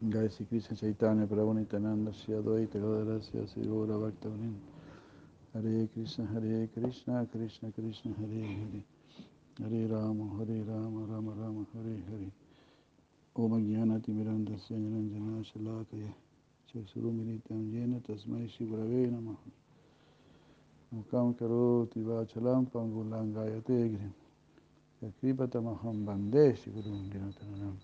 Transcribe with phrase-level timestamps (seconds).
[0.00, 4.30] Jai Sri Krishna Chaitanya Prabhu Nityananda Shri Advaita Gadadara Sri Sri Gaura Bhakta
[5.52, 8.84] Hare Krishna Hare Krishna Krishna Krishna Hare Hare
[9.58, 12.30] Hare Rama Hare Rama Rama Rama Hare Hare
[13.34, 16.14] Om Jnana Timiranda Syanjanana Shalakaya
[16.72, 19.50] Chaksurumilitam Yena Tasmai Shri Gurave Namaha
[20.94, 24.12] Mukam Karoti Vachalam Pangulangaya Tegri
[25.02, 27.74] Yakripatamaham Bande Shri Guru Dinatanam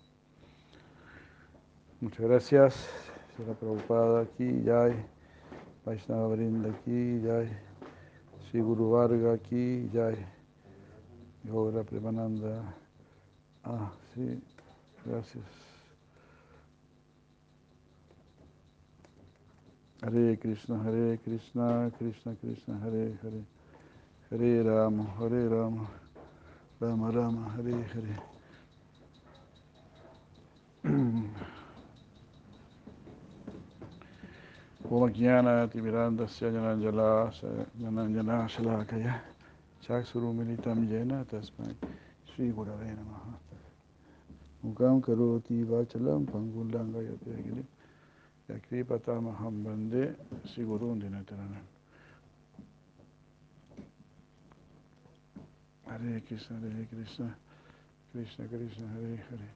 [2.01, 2.73] Muchas gracias,
[3.37, 3.53] Sra.
[3.53, 4.93] Prabhupada aquí, Jai,
[5.85, 7.47] Vaishnava Brinda aquí, Jai,
[8.49, 10.17] Sri Guru Varga aquí, Jai,
[11.45, 12.75] Yoga Premananda.
[13.63, 14.43] Ah, sí,
[15.05, 15.45] gracias.
[20.01, 23.45] Hare Krishna, Hare Krishna, Krishna Krishna, Hare Hare,
[24.31, 25.89] Hare Rama, Hare Rama,
[26.81, 28.19] Rama Rama, Hare Hare.
[34.87, 37.33] Om Jnana Timiranda Syanjananjala
[37.81, 39.19] Jananjana Shalakaya
[39.81, 41.73] Chaksurumilitam Jena Tasmai
[42.25, 43.33] Sri Gurave Namaha
[44.63, 47.63] Mukam Karoti Vachalam Pangulangaya Tegiri
[48.47, 51.59] Yakripatamaham Bande Sri Gurun Dinatarana
[55.87, 57.35] Hare Krishna Hare Krishna
[58.13, 59.49] Krishna Krishna Hare Hare.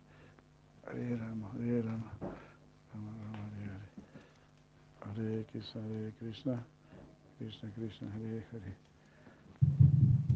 [0.87, 2.09] Hare Rama
[5.15, 6.63] Hare Krishna, Hare Krishna,
[7.37, 8.75] Krishna Krishna, Hare Hare.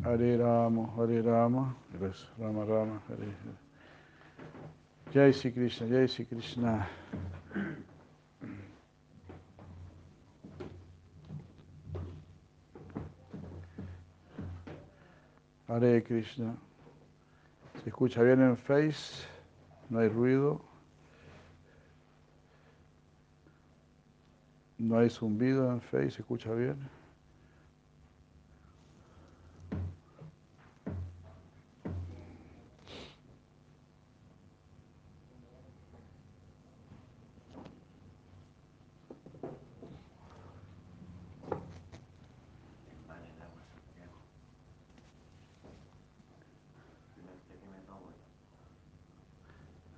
[0.03, 1.75] Hare Rama, Hare Rama,
[2.39, 3.57] Rama Rama, Hare Hare.
[5.13, 6.87] Jai Sri Krishna, Jai Sri Krishna.
[15.67, 16.55] Hare Krishna.
[17.83, 19.25] ¿Se escucha bien en Face?
[19.89, 20.72] ¿No hay ruido?
[24.83, 26.75] No hay zumbido en Face, ¿se escucha bien?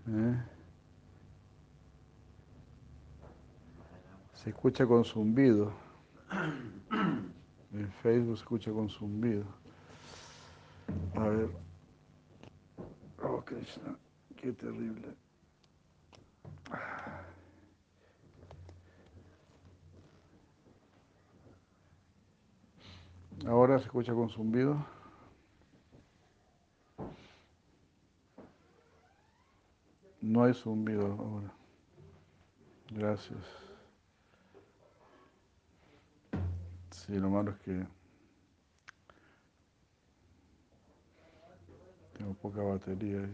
[0.07, 0.35] ¿Eh?
[4.35, 5.71] Se escucha con zumbido.
[7.71, 9.45] En Facebook se escucha con zumbido.
[11.13, 11.49] A ver.
[13.21, 13.95] Oh, Krishna,
[14.37, 15.13] qué terrible.
[23.45, 24.83] Ahora se escucha con zumbido.
[30.21, 31.53] No hay zumbido ahora.
[32.89, 33.64] Gracias.
[37.05, 37.85] Sí, lo malo es que
[42.17, 43.29] tengo poca batería.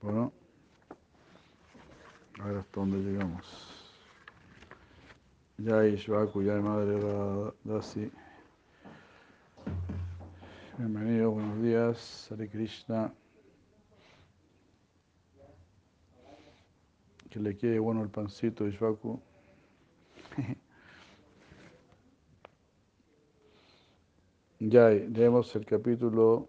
[0.00, 0.32] bueno.
[2.40, 3.44] A ver hasta dónde llegamos.
[5.58, 8.10] Ya Ishvaku, ya madre Dasi.
[10.78, 13.12] Bienvenido, buenos días, Hare Krishna.
[17.30, 19.20] Que le quede bueno el pancito, Ishvaku.
[24.60, 26.48] Ya, leemos el capítulo.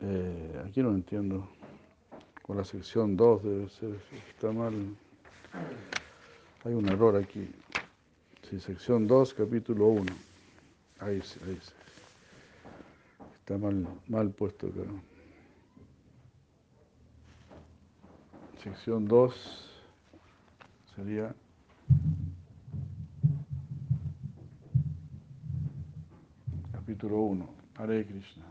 [0.00, 1.48] eh, aquí no entiendo.
[2.42, 3.96] Con la sección 2 debe ser.
[4.30, 4.74] Está mal.
[6.64, 7.48] Hay un error aquí.
[8.42, 10.12] Sí, sección 2, capítulo 1.
[10.98, 11.72] Ahí sí, ahí sí.
[13.38, 14.82] Está mal, mal puesto acá.
[18.66, 19.32] Sección 2
[20.96, 21.32] sería
[26.72, 27.48] capítulo 1.
[27.76, 28.44] Hare Krishna.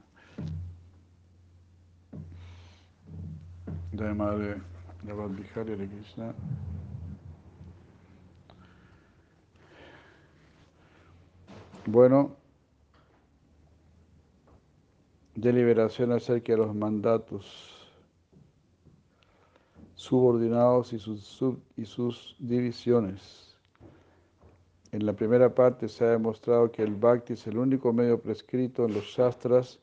[3.91, 4.61] Jai Madre
[5.03, 6.33] Bihari Hare Krishna.
[11.87, 12.37] Bueno,
[15.35, 17.84] deliberación acerca de los mandatos
[20.05, 23.55] subordinados y sus, sub- y sus divisiones.
[24.91, 28.85] En la primera parte se ha demostrado que el bhakti es el único medio prescrito
[28.85, 29.79] en los shastras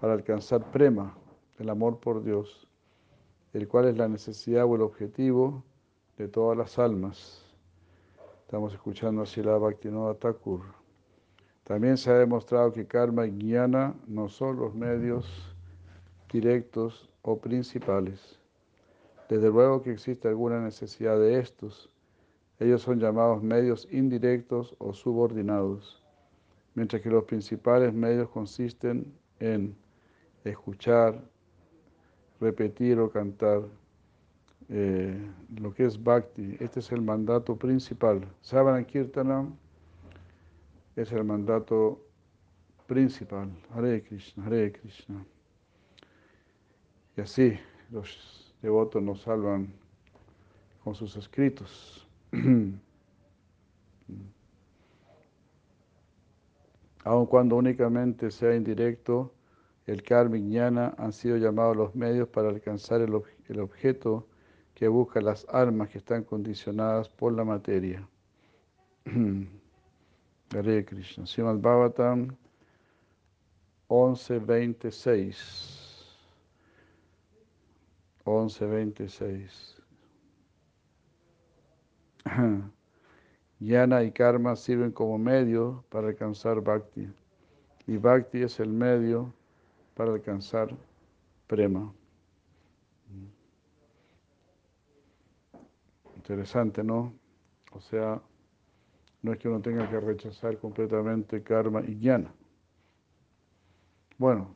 [0.00, 1.16] para alcanzar prema,
[1.58, 2.66] el amor por Dios,
[3.52, 5.62] el cual es la necesidad o el objetivo
[6.18, 7.44] de todas las almas.
[8.42, 10.62] Estamos escuchando a Srila Bhaktivinoda Thakur.
[11.62, 15.54] También se ha demostrado que karma y jnana no son los medios
[16.32, 18.39] directos o principales.
[19.30, 21.88] Desde luego que existe alguna necesidad de estos.
[22.58, 26.04] Ellos son llamados medios indirectos o subordinados,
[26.74, 29.76] mientras que los principales medios consisten en
[30.42, 31.22] escuchar,
[32.40, 33.62] repetir o cantar
[34.68, 35.16] eh,
[35.60, 36.56] lo que es bhakti.
[36.58, 38.26] Este es el mandato principal.
[38.40, 39.54] Savana Kirtanam
[40.96, 42.04] es el mandato
[42.88, 43.48] principal.
[43.72, 45.24] Hare Krishna, Hare Krishna.
[47.16, 47.56] Y así
[47.92, 49.72] los devotos nos salvan
[50.84, 52.06] con sus escritos.
[57.04, 59.32] Aun cuando únicamente sea indirecto,
[59.86, 63.12] el karma jnana han sido llamados los medios para alcanzar el,
[63.48, 64.26] el objeto
[64.74, 68.06] que busca las almas que están condicionadas por la materia.
[70.52, 71.26] Hare Krishna.
[71.26, 72.36] Srimad Bhagavatam
[73.88, 75.79] 11.26
[78.24, 79.80] 11.26
[83.60, 87.08] Jnana y karma sirven como medio para alcanzar bhakti.
[87.86, 89.32] Y bhakti es el medio
[89.94, 90.74] para alcanzar
[91.46, 91.92] prema.
[96.16, 97.12] Interesante, ¿no?
[97.72, 98.22] O sea,
[99.22, 102.32] no es que uno tenga que rechazar completamente karma y jnana.
[104.16, 104.54] Bueno,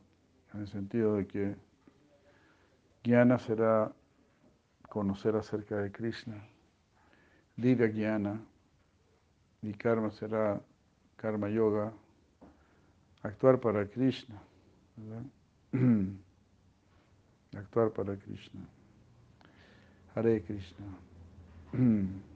[0.53, 1.55] en el sentido de que
[3.05, 3.91] jnana será
[4.89, 6.43] conocer acerca de Krishna,
[7.55, 8.41] divya jnana,
[9.61, 10.59] y karma será
[11.15, 11.93] karma yoga,
[13.21, 14.41] actuar para Krishna,
[17.55, 18.61] actuar para Krishna.
[20.15, 20.85] Hare Krishna.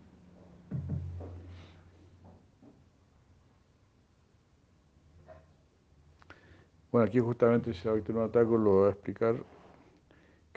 [6.91, 9.35] Bueno, aquí justamente Bhaktivinoda Thakur lo va a explicar.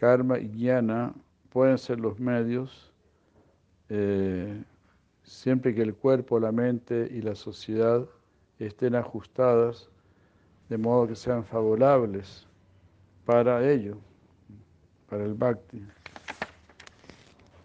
[0.02, 1.14] Karma y jnana
[1.48, 2.92] pueden ser los medios
[3.88, 4.60] eh,
[5.22, 8.04] siempre que el cuerpo, la mente y la sociedad
[8.58, 9.88] estén ajustadas
[10.68, 12.48] de modo que sean favorables
[13.24, 13.96] para ello,
[15.08, 15.86] para el bhakti.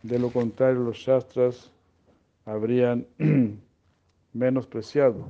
[0.03, 1.71] De lo contrario, los shastras
[2.45, 3.07] habrían
[4.33, 5.27] menospreciado.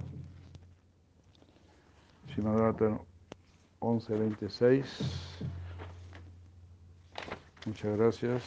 [2.33, 2.75] Srimad
[3.79, 5.56] 11.26.
[7.67, 8.43] Muchas gracias.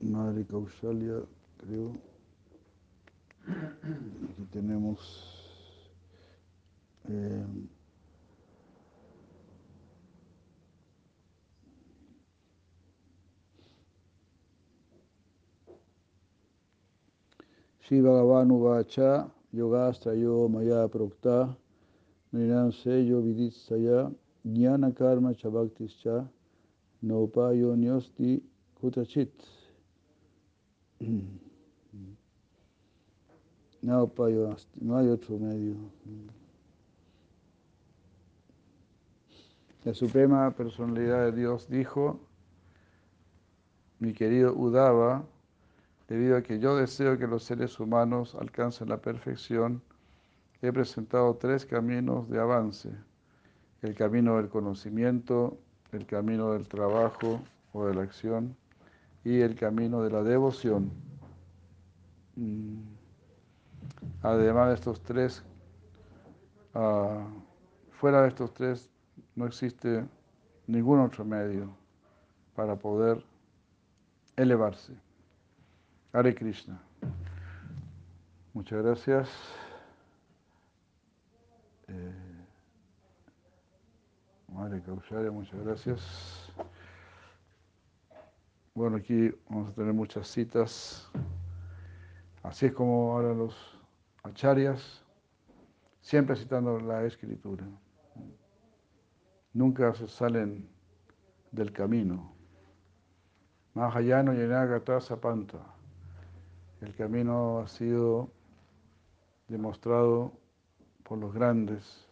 [0.00, 1.22] Madre Causalia,
[1.58, 1.92] creo.
[3.46, 4.98] Aquí tenemos
[7.08, 7.46] eh,
[17.82, 21.56] Shiva Bhagavanu Vacha Yogastrayo Maya Prokta
[22.32, 24.10] Niran Seyo Viditsaya
[24.44, 25.32] Jnana Karma
[27.00, 28.42] Chabhaktischa Nopayo Nyosti
[28.80, 29.30] Kutachit
[33.82, 34.12] No,
[34.82, 35.74] no hay otro medio.
[39.84, 42.20] La Suprema Personalidad de Dios dijo,
[43.98, 45.24] mi querido Udava,
[46.08, 49.80] debido a que yo deseo que los seres humanos alcancen la perfección,
[50.60, 52.90] he presentado tres caminos de avance.
[53.80, 55.58] El camino del conocimiento,
[55.92, 57.40] el camino del trabajo
[57.72, 58.56] o de la acción
[59.24, 60.90] y el camino de la devoción.
[62.36, 62.80] Mm.
[64.22, 65.42] Además de estos tres,
[66.74, 67.26] ah,
[67.90, 68.90] fuera de estos tres
[69.34, 70.04] no existe
[70.66, 71.70] ningún otro medio
[72.54, 73.24] para poder
[74.36, 74.94] elevarse.
[76.12, 76.80] Hare Krishna.
[78.52, 79.28] Muchas gracias.
[81.88, 82.29] Eh,
[84.52, 86.52] Madre Causaria, muchas gracias.
[88.74, 91.08] Bueno, aquí vamos a tener muchas citas.
[92.42, 93.78] Así es como ahora los
[94.22, 95.04] acharyas,
[96.00, 97.64] siempre citando la escritura.
[99.52, 100.68] Nunca se salen
[101.52, 102.34] del camino.
[103.74, 105.58] Mahayano Yenagata Sapanta.
[106.80, 108.32] El camino ha sido
[109.48, 110.32] demostrado
[111.04, 112.09] por los grandes,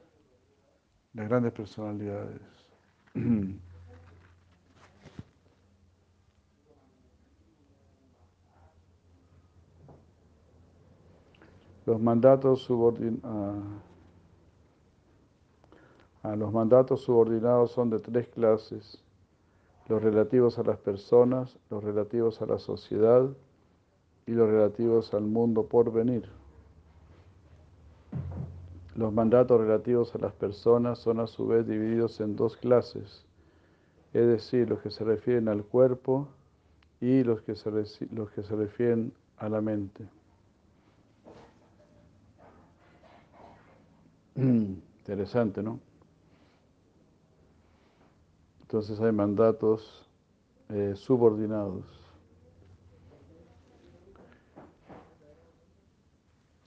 [1.15, 2.41] las grandes personalidades.
[11.87, 13.89] Los mandatos subordinados.
[16.23, 19.03] Ah, los mandatos subordinados son de tres clases,
[19.89, 23.31] los relativos a las personas, los relativos a la sociedad
[24.27, 26.29] y los relativos al mundo por venir.
[28.99, 33.25] Los mandatos relativos a las personas son a su vez divididos en dos clases,
[34.13, 36.27] es decir, los que se refieren al cuerpo
[37.01, 37.71] y los que se,
[38.11, 40.05] los que se refieren a la mente.
[44.35, 45.79] Interesante, ¿no?
[48.63, 50.11] Entonces hay mandatos
[50.71, 51.85] eh, subordinados.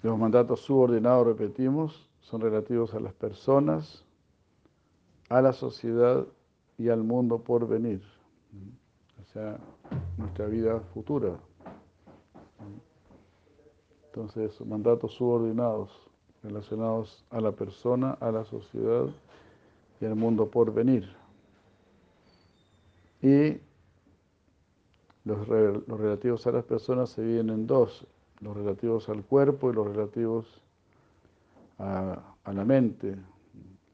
[0.01, 4.05] Los mandatos subordinados, repetimos, son relativos a las personas,
[5.29, 6.25] a la sociedad
[6.77, 8.01] y al mundo por venir,
[9.21, 9.59] o sea,
[10.17, 11.37] nuestra vida futura.
[14.07, 16.11] Entonces, mandatos subordinados
[16.43, 19.07] relacionados a la persona, a la sociedad
[19.99, 21.07] y al mundo por venir.
[23.21, 23.59] Y
[25.23, 28.07] los, relativos a las personas se dividen en dos,
[28.39, 30.61] los relativos al cuerpo y los relativos
[31.81, 33.17] a, la mente,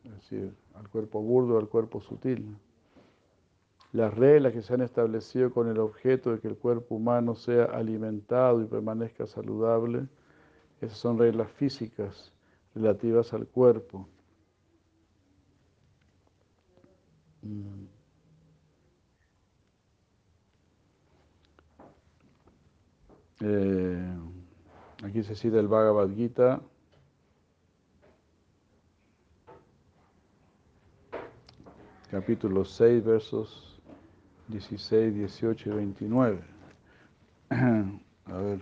[0.04, 2.58] es decir, al cuerpo burdo, al cuerpo sutil.
[3.94, 7.66] Las reglas que se han establecido con el objeto de que el cuerpo humano sea
[7.66, 10.08] alimentado y permanezca saludable,
[10.82, 12.34] esas son reglas físicas
[12.76, 14.08] relativas al cuerpo.
[17.42, 17.86] Mm.
[23.40, 24.18] Eh,
[25.04, 26.62] aquí se cita el Bhagavad Gita.
[32.10, 33.82] Capítulo 6, versos
[34.48, 36.40] 16, 18 y 29.
[37.50, 38.62] A ver.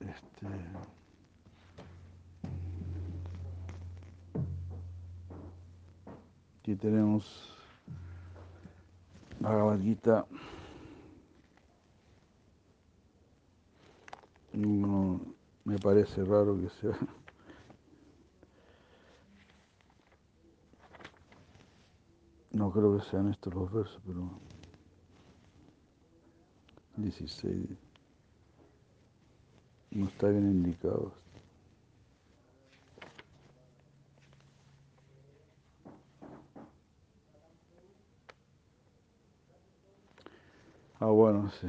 [0.00, 0.46] Este.
[6.60, 7.54] Aquí tenemos
[9.40, 10.26] Bhagavad Gita.
[14.52, 15.20] No,
[15.64, 16.98] me parece raro que sea.
[22.72, 24.30] Creo que sean estos los versos, pero
[26.96, 27.68] 16
[29.90, 31.12] no está bien indicado.
[41.00, 41.68] Ah, bueno, sí.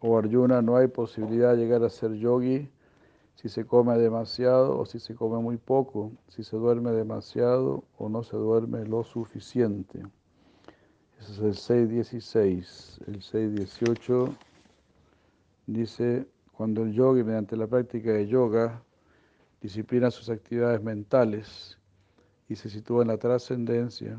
[0.00, 2.70] O Arjuna, no hay posibilidad de llegar a ser yogi
[3.34, 8.08] si se come demasiado o si se come muy poco, si se duerme demasiado o
[8.08, 10.02] no se duerme lo suficiente.
[11.20, 13.08] Ese es el 6.16.
[13.08, 14.36] El 6.18
[15.66, 18.82] dice, cuando el yogi mediante la práctica de yoga
[19.60, 21.78] disciplina sus actividades mentales
[22.48, 24.18] y se sitúa en la trascendencia,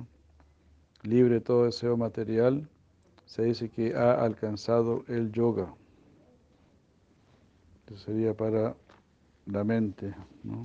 [1.03, 2.67] libre de todo deseo material,
[3.25, 5.73] se dice que ha alcanzado el yoga.
[7.79, 8.75] Esto sería para
[9.45, 10.13] la mente,
[10.43, 10.61] ¿no?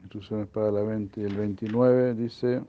[0.00, 1.20] Instrucciones para la mente.
[1.20, 2.62] Y el 29 dice,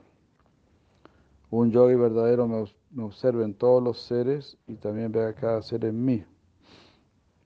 [1.50, 2.64] un yogi verdadero me,
[3.02, 6.24] observa en todos los seres y también ve a cada ser en mí.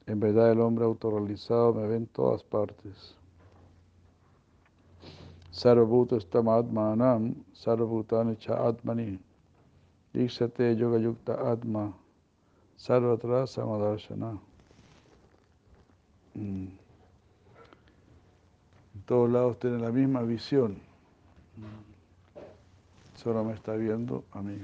[0.07, 3.17] En verdad el hombre autorrealizado me ve en todas partes.
[5.51, 9.21] Sarvabhuta stamadmanam, sarvabhutani cha atmani.
[10.13, 11.95] Díxate Yoga Yukta Atma
[12.77, 14.39] Sarvatra Samadarshana.
[16.35, 16.67] Mm.
[19.07, 20.77] Todos lados tiene la misma visión.
[23.23, 24.59] Solo me está viendo a mí.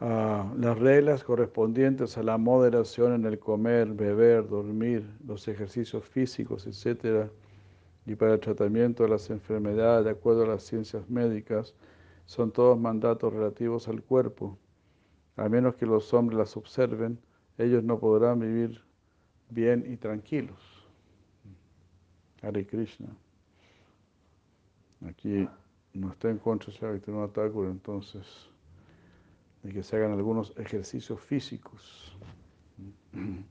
[0.00, 7.30] las reglas correspondientes a la moderación en el comer, beber, dormir, los ejercicios físicos, etc.,
[8.06, 11.74] y para el tratamiento de las enfermedades de acuerdo a las ciencias médicas,
[12.26, 14.58] son todos mandatos relativos al cuerpo.
[15.36, 17.18] A menos que los hombres las observen,
[17.58, 18.82] ellos no podrán vivir
[19.50, 20.58] bien y tranquilos.
[22.42, 23.08] Hare Krishna.
[25.06, 25.48] Aquí
[25.94, 28.48] no está en contra de Thakur, entonces
[29.62, 32.16] de que se hagan algunos ejercicios físicos.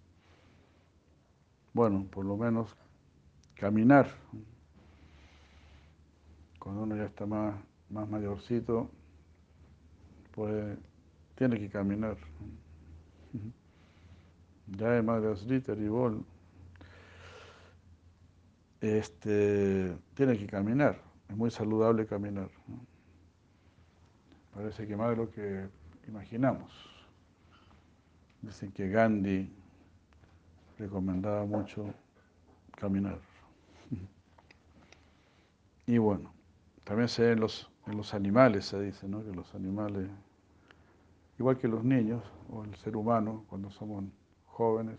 [1.74, 2.76] Bueno, por lo menos
[3.62, 4.08] caminar.
[6.58, 7.54] Cuando uno ya está más,
[7.92, 8.90] más mayorcito,
[10.32, 10.80] pues
[11.36, 12.18] tiene que caminar.
[14.66, 15.36] Ya es Madre
[15.78, 16.26] y Bol.
[18.80, 21.00] Este, tiene que caminar.
[21.30, 22.50] Es muy saludable caminar.
[24.56, 25.68] Parece que más de lo que
[26.08, 26.72] imaginamos.
[28.42, 29.54] Dicen que Gandhi
[30.80, 31.94] recomendaba mucho
[32.76, 33.31] caminar.
[35.92, 36.34] Y bueno,
[36.86, 39.26] también se ve en los, en los animales, se dice, ¿no?
[39.26, 40.10] que los animales,
[41.38, 44.06] igual que los niños o el ser humano, cuando somos
[44.46, 44.98] jóvenes,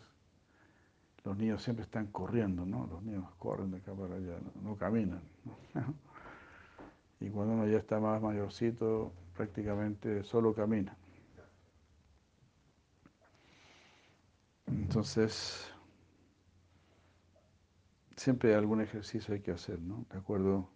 [1.25, 2.87] los niños siempre están corriendo, ¿no?
[2.89, 5.23] Los niños corren de acá para allá, no, caminan.
[7.21, 10.95] Y cuando uno ya está más mayorcito, prácticamente solo camina.
[14.67, 15.73] Entonces,
[18.17, 20.05] siempre algún ejercicio hay que hacer, ¿no?
[20.11, 20.69] De acuerdo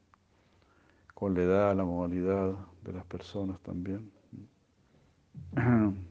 [1.17, 4.13] con la edad, la modalidad de las personas también.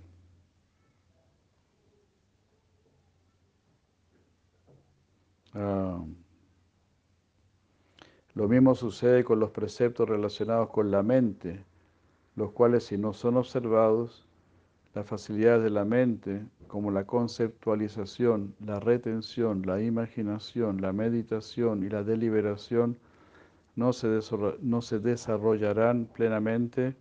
[5.57, 6.03] Ah,
[8.33, 11.63] lo mismo sucede con los preceptos relacionados con la mente,
[12.35, 14.27] los cuales si no son observados,
[14.93, 21.89] las facilidades de la mente, como la conceptualización, la retención, la imaginación, la meditación y
[21.89, 22.97] la deliberación,
[23.75, 24.19] no se,
[24.61, 26.95] no se desarrollarán plenamente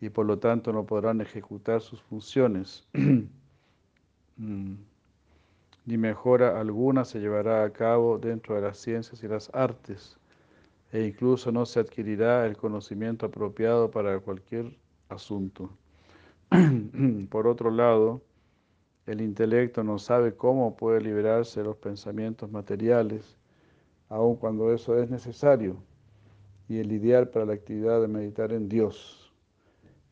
[0.00, 2.86] y por lo tanto no podrán ejecutar sus funciones.
[4.38, 4.76] Mm
[5.84, 10.16] ni mejora alguna se llevará a cabo dentro de las ciencias y las artes,
[10.92, 14.76] e incluso no se adquirirá el conocimiento apropiado para cualquier
[15.08, 15.70] asunto.
[17.30, 18.22] Por otro lado,
[19.06, 23.36] el intelecto no sabe cómo puede liberarse de los pensamientos materiales,
[24.08, 25.76] aun cuando eso es necesario,
[26.72, 29.30] y el ideal para la actividad de meditar en Dios.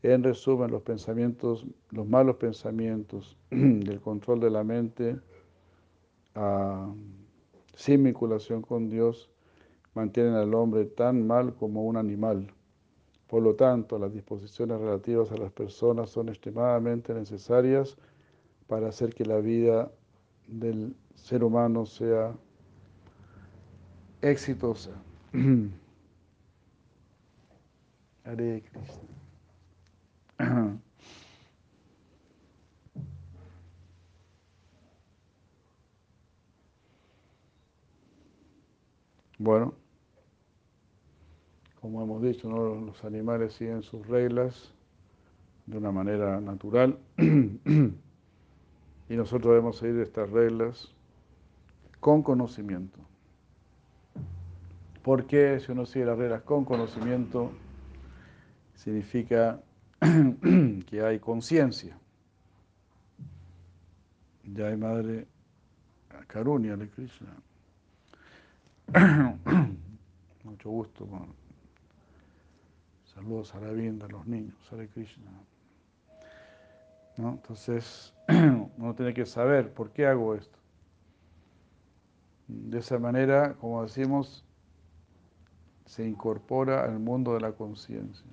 [0.02, 5.18] En resumen, los pensamientos, los malos pensamientos, el control de la mente,
[7.74, 9.30] sin vinculación con Dios,
[9.94, 12.52] mantienen al hombre tan mal como un animal.
[13.26, 17.96] Por lo tanto, las disposiciones relativas a las personas son extremadamente necesarias
[18.66, 19.90] para hacer que la vida
[20.46, 22.34] del ser humano sea
[24.20, 24.90] exitosa.
[28.24, 29.00] Hare Krishna.
[39.42, 39.72] Bueno,
[41.80, 44.70] como hemos dicho, los animales siguen sus reglas
[45.64, 47.94] de una manera natural y
[49.08, 50.92] nosotros debemos seguir estas reglas
[52.00, 52.98] con conocimiento.
[55.02, 57.50] Porque si uno sigue las reglas con conocimiento,
[58.82, 59.60] significa
[60.86, 61.98] que hay conciencia.
[64.44, 65.26] Ya hay madre
[66.26, 67.36] Karunia de Krishna.
[70.44, 71.06] Mucho gusto.
[73.04, 75.30] Saludos a la vinda, a los niños, Hare Krishna.
[77.18, 80.58] Entonces, uno tiene que saber por qué hago esto.
[82.48, 84.42] De esa manera, como decimos,
[85.84, 88.30] se incorpora al mundo de la conciencia.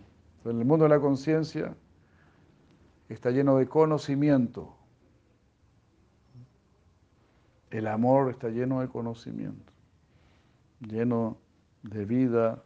[0.50, 1.76] El mundo de la conciencia
[3.10, 4.76] está lleno de conocimiento.
[7.70, 9.78] El amor está lleno de conocimiento
[10.80, 11.38] lleno
[11.84, 12.64] de vida,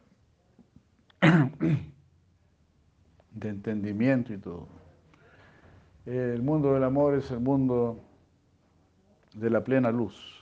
[3.31, 4.67] de entendimiento y todo.
[6.05, 8.03] El mundo del amor es el mundo
[9.33, 10.37] de la plena luz.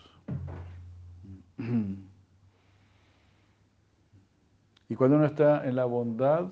[4.91, 6.47] Y cuando uno está en la bondad,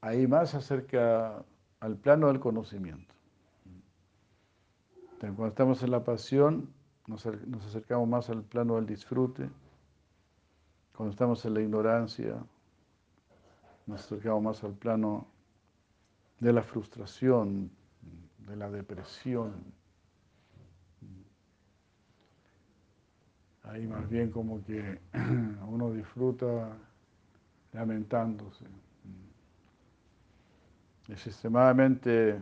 [0.00, 1.44] ahí más se acerca
[1.80, 3.14] al plano del conocimiento.
[5.18, 6.72] cuando estamos en la pasión,
[7.06, 9.50] nos, acercamos más al plano del disfrute.
[10.96, 12.36] Cuando estamos en la ignorancia,
[13.86, 15.26] nos acercamos más al plano
[16.38, 17.70] de la frustración,
[18.38, 19.52] de la depresión.
[23.62, 25.00] Ahí más bien como que
[25.68, 26.76] uno disfruta
[27.72, 28.66] lamentándose.
[31.10, 32.40] Es extremadamente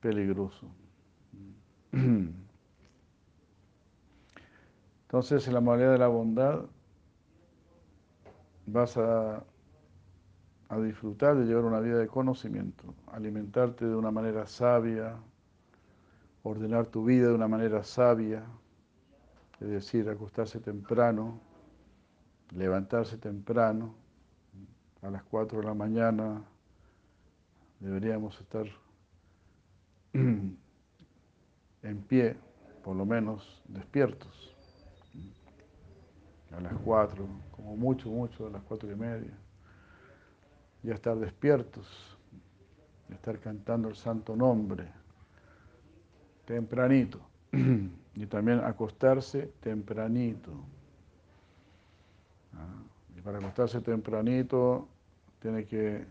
[0.00, 0.66] peligroso.
[5.02, 6.64] Entonces, en la modalidad de la bondad,
[8.64, 9.44] vas a,
[10.82, 15.18] disfrutar de llevar una vida de conocimiento, alimentarte de una manera sabia,
[16.42, 18.46] ordenar tu vida de una manera sabia,
[19.60, 21.38] es decir, acostarse temprano,
[22.56, 23.94] levantarse temprano,
[25.02, 26.42] a las 4 de la mañana
[27.82, 28.66] deberíamos estar
[30.12, 30.56] en
[32.06, 32.36] pie,
[32.84, 34.56] por lo menos despiertos
[36.56, 39.32] a las cuatro, como mucho, mucho, a las cuatro y media.
[40.82, 42.18] Ya estar despiertos,
[43.08, 44.88] estar cantando el santo nombre,
[46.44, 47.20] tempranito.
[48.14, 50.52] Y también acostarse tempranito.
[52.52, 52.82] Ah,
[53.16, 54.86] y para acostarse tempranito
[55.40, 56.04] tiene que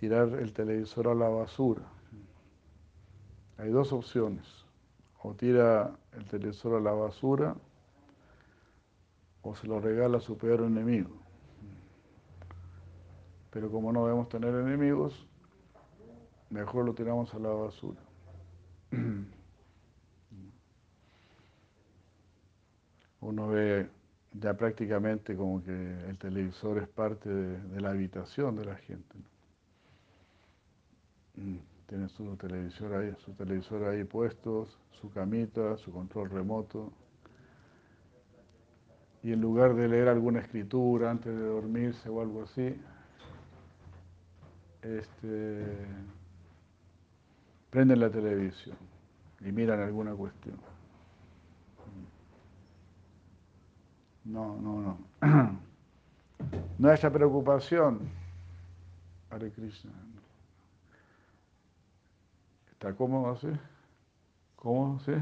[0.00, 1.82] tirar el televisor a la basura.
[3.58, 4.46] Hay dos opciones.
[5.22, 7.54] O tira el televisor a la basura
[9.42, 11.10] o se lo regala a su peor enemigo.
[13.50, 15.26] Pero como no debemos tener enemigos,
[16.48, 18.00] mejor lo tiramos a la basura.
[23.20, 23.86] Uno ve
[24.32, 29.29] ya prácticamente como que el televisor es parte de, la habitación de la gente.
[31.86, 36.92] Tiene su televisor ahí, su televisor ahí puesto, su camita, su control remoto.
[39.22, 42.80] Y en lugar de leer alguna escritura antes de dormirse o algo así,
[44.82, 45.64] este,
[47.70, 48.76] prenden la televisión
[49.40, 50.56] y miran alguna cuestión.
[54.24, 55.58] No, no, no.
[56.78, 58.00] Nuestra preocupación,
[59.30, 59.92] Hare Krishna,
[62.80, 63.48] ¿está cómodo así?
[64.56, 64.98] ¿Cómo?
[65.00, 65.12] ¿Sí?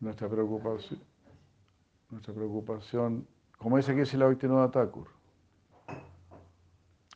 [0.00, 0.98] Nuestra preocupación,
[2.08, 5.08] nuestra preocupación, como dice aquí la Bhaktivinoda Thakur,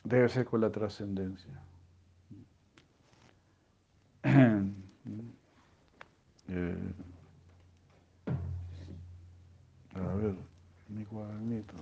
[0.05, 1.63] debe ser con la trascendencia.
[6.49, 6.95] Eh,
[9.97, 10.37] a ver,
[10.89, 11.75] mi cuadernito.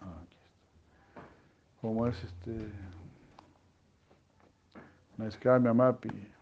[0.00, 1.20] Ah, aquí está.
[1.82, 2.72] ¿Cómo es este?
[5.18, 6.32] Naiskami Mapi.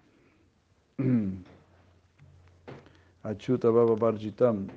[3.22, 4.68] Achuta Baba Barjitam.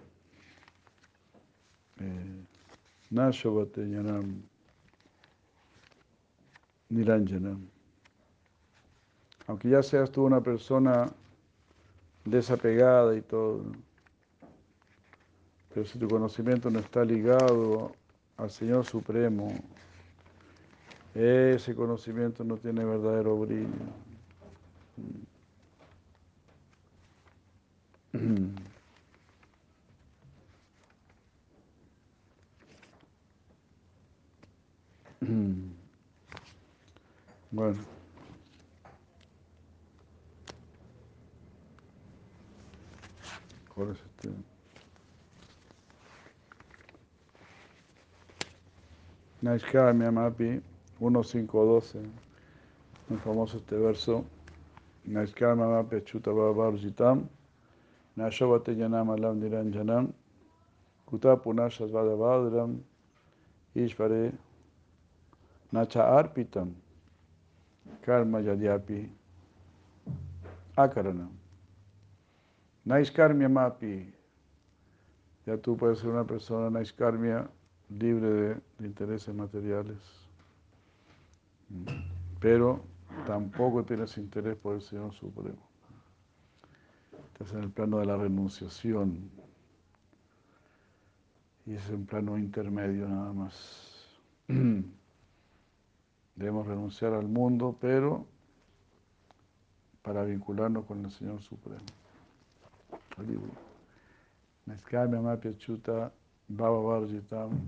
[1.99, 2.45] Eh,
[3.11, 4.41] Nashavate Yanam.
[6.89, 7.67] Niranjanam.
[9.47, 11.11] Aunque ya seas tú una persona
[12.23, 13.63] desapegada y todo,
[15.73, 17.93] pero si tu conocimiento no está ligado
[18.37, 19.53] al Señor Supremo,
[21.13, 23.67] ese conocimiento no tiene verdadero brillo.
[28.13, 28.53] Bueno.
[43.73, 44.29] ¿Cuál es este?
[49.41, 50.61] Naishkamya Mapi
[50.99, 52.05] 1.5.12.
[53.09, 54.23] Muy famoso este verso.
[55.05, 57.27] Naishkamya Mapi Chutabhavarjitam.
[58.17, 60.13] Nashavate Yanam Alam Niranjanam.
[61.07, 62.79] Kuta Punashasvadavadram.
[63.75, 64.33] Ishvare
[65.73, 66.73] Nacha Arpitam.
[68.01, 69.09] Karma Yadyapi
[70.77, 71.29] Akaranam.
[72.87, 74.05] Naiskarmia Mapi.
[75.45, 77.47] Ya tú puedes ser una persona Naiskarmia
[77.89, 79.97] libre de, intereses materiales.
[82.39, 82.81] Pero
[83.25, 85.72] tampoco tienes interés por el Señor Supremo.
[87.33, 89.31] Estás en el plano de la renunciación.
[91.65, 94.07] Y es un plano intermedio nada más.
[96.35, 98.27] Debemos renunciar al mundo, pero
[100.03, 101.81] para vincularnos con el Señor Supremo.
[104.67, 106.11] Naiskami Amapya Chuta
[106.49, 107.67] Baba Varjitam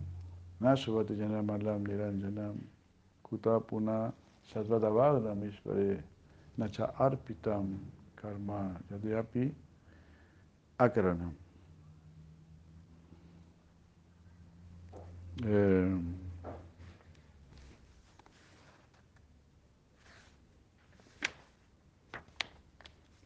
[0.61, 2.55] Nashuvati Janam Alam Niranjanam
[3.23, 4.13] Kutapuna
[4.47, 6.03] Shadvadavadram Ishvare
[6.59, 7.77] Nacha Arpitam
[8.25, 9.53] Karma Yadyapi
[10.79, 11.33] Akaranam.
[15.43, 15.95] Eh,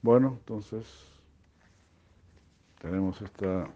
[0.02, 0.86] Bueno, entonces
[2.82, 3.70] tenemos esta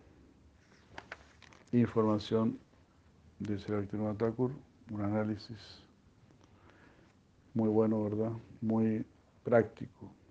[1.74, 2.58] información
[3.40, 3.86] de Sri
[4.18, 4.52] Thakur,
[4.90, 5.84] un análisis
[7.54, 8.32] muy bueno, ¿verdad?
[8.62, 9.06] Muy
[9.44, 10.23] práctico.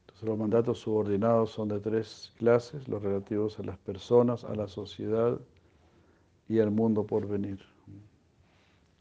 [0.00, 4.68] Entonces los mandatos subordinados son de tres clases, los relativos a las personas, a la
[4.68, 5.38] sociedad
[6.48, 7.60] y al mundo por venir,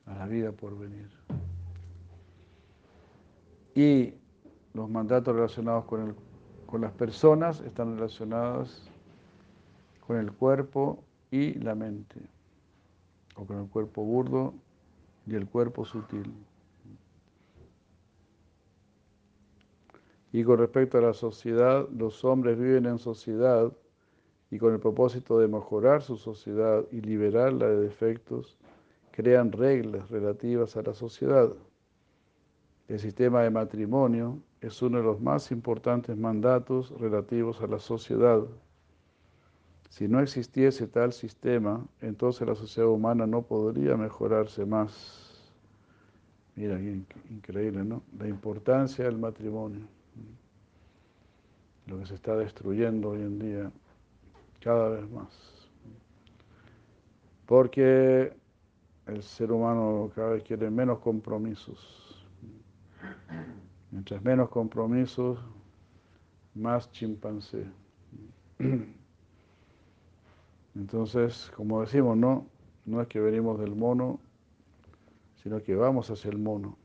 [0.05, 1.09] a la vida por venir
[3.75, 4.13] y
[4.73, 6.15] los mandatos relacionados con,
[6.65, 8.89] con las personas están relacionados
[10.07, 12.21] con el cuerpo y la mente,
[13.35, 14.53] o con el cuerpo burdo
[15.27, 16.33] y el cuerpo sutil.
[20.35, 23.71] Y con respecto a la sociedad, los hombres viven en sociedad
[24.51, 28.57] y con el propósito de mejorar su sociedad y liberarla de defectos,
[29.11, 31.53] crean reglas relativas a la sociedad.
[32.89, 38.41] El sistema de matrimonio es uno de los más importantes mandatos relativos a la sociedad.
[39.87, 45.41] Si no existiese tal sistema, entonces la sociedad humana no podría mejorarse más.
[46.57, 46.77] Mira,
[47.29, 48.03] increíble, ¿no?
[48.19, 49.87] La importancia del matrimonio.
[51.87, 53.71] Lo que se está destruyendo hoy en día
[54.61, 55.29] cada vez más.
[57.45, 58.33] Porque
[59.05, 62.25] el ser humano cada vez quiere menos compromisos.
[63.91, 65.39] Mientras menos compromisos,
[66.55, 67.65] más chimpancé.
[70.75, 72.47] Entonces, como decimos, no,
[72.85, 74.19] no es que venimos del mono,
[75.43, 76.77] sino que vamos hacia el mono.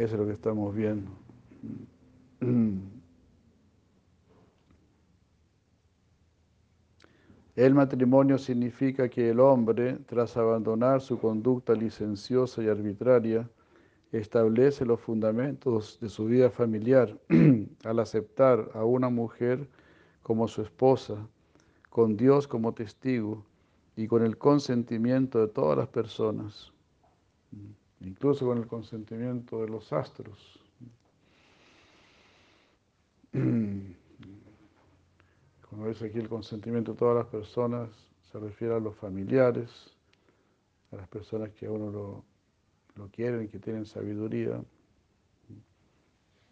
[0.00, 1.10] Eso es lo que estamos viendo.
[7.54, 13.46] El matrimonio significa que el hombre, tras abandonar su conducta licenciosa y arbitraria,
[14.10, 17.18] establece los fundamentos de su vida familiar
[17.84, 19.68] al aceptar a una mujer
[20.22, 21.28] como su esposa,
[21.90, 23.44] con Dios como testigo
[23.96, 26.72] y con el consentimiento de todas las personas,
[28.00, 30.58] incluso con el consentimiento de los astros.
[33.32, 33.96] Cuando
[35.88, 37.88] dice aquí el consentimiento de todas las personas,
[38.30, 39.94] se refiere a los familiares,
[40.92, 42.24] a las personas que a uno lo,
[42.96, 44.62] lo quieren, que tienen sabiduría.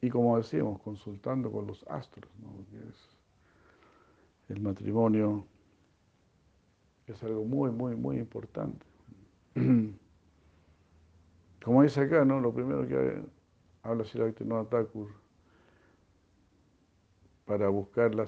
[0.00, 2.64] Y como decimos, consultando con los astros, ¿no?
[2.88, 3.18] es
[4.48, 5.44] el matrimonio
[7.12, 8.86] es algo muy, muy, muy importante.
[11.62, 12.40] Como dice acá, ¿no?
[12.40, 13.22] Lo primero que
[13.82, 15.08] habla Sri Thakur
[17.44, 18.26] para buscar la,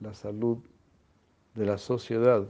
[0.00, 0.58] la salud
[1.54, 2.46] de la sociedad.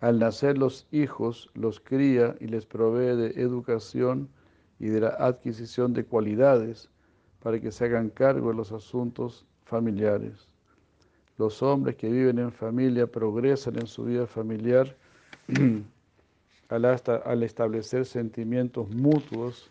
[0.00, 4.30] Al nacer los hijos, los cría y les provee de educación
[4.78, 6.88] y de la adquisición de cualidades
[7.42, 10.48] para que se hagan cargo de los asuntos familiares.
[11.36, 14.96] Los hombres que viven en familia progresan en su vida familiar
[16.70, 19.70] al, al establecer sentimientos mutuos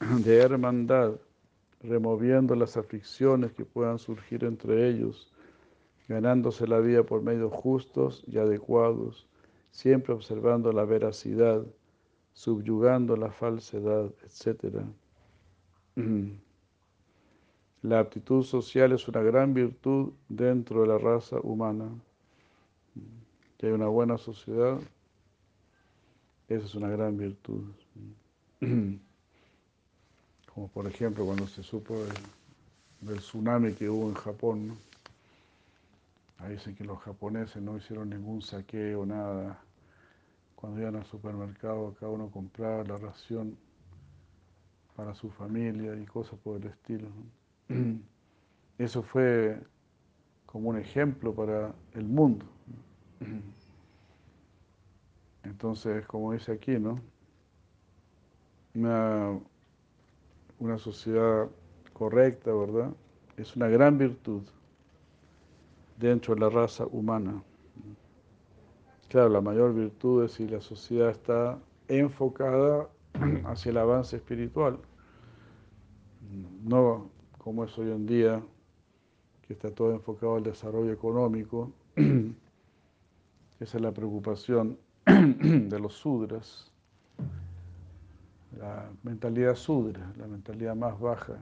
[0.24, 1.14] de hermandad
[1.82, 5.32] removiendo las aflicciones que puedan surgir entre ellos,
[6.08, 9.26] ganándose la vida por medios justos y adecuados,
[9.70, 11.64] siempre observando la veracidad,
[12.34, 14.84] subyugando la falsedad, etc.
[17.82, 21.88] La aptitud social es una gran virtud dentro de la raza humana.
[23.56, 24.78] Que hay una buena sociedad,
[26.50, 27.62] esa es una gran virtud.
[30.52, 31.94] como por ejemplo cuando se supo
[33.00, 34.76] del, tsunami que hubo en Japón.
[36.38, 39.62] Ahí dicen que los japoneses no hicieron ningún saqueo, nada.
[40.56, 43.56] Cuando iban al supermercado, cada uno compraba la ración
[44.96, 47.08] para su familia y cosas por el estilo.
[48.78, 49.62] Eso fue
[50.46, 52.44] como un ejemplo para el mundo.
[55.44, 57.00] Entonces, como dice aquí, ¿no?
[60.60, 61.48] una sociedad
[61.92, 62.92] correcta, ¿verdad?
[63.36, 64.42] Es una gran virtud
[65.98, 67.42] dentro de la raza humana.
[69.08, 72.88] Claro, la mayor virtud es si la sociedad está enfocada
[73.44, 74.78] hacia el avance espiritual.
[76.62, 78.42] No como es hoy en día,
[79.42, 81.72] que está todo enfocado al desarrollo económico.
[83.60, 84.78] Esa es la preocupación
[85.68, 86.70] de los sudras
[88.60, 91.38] la mentalidad sudra, la mentalidad más baja,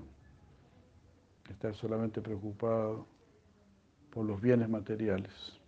[1.51, 3.07] estar solamente preocupado
[4.11, 5.59] por los bienes materiales,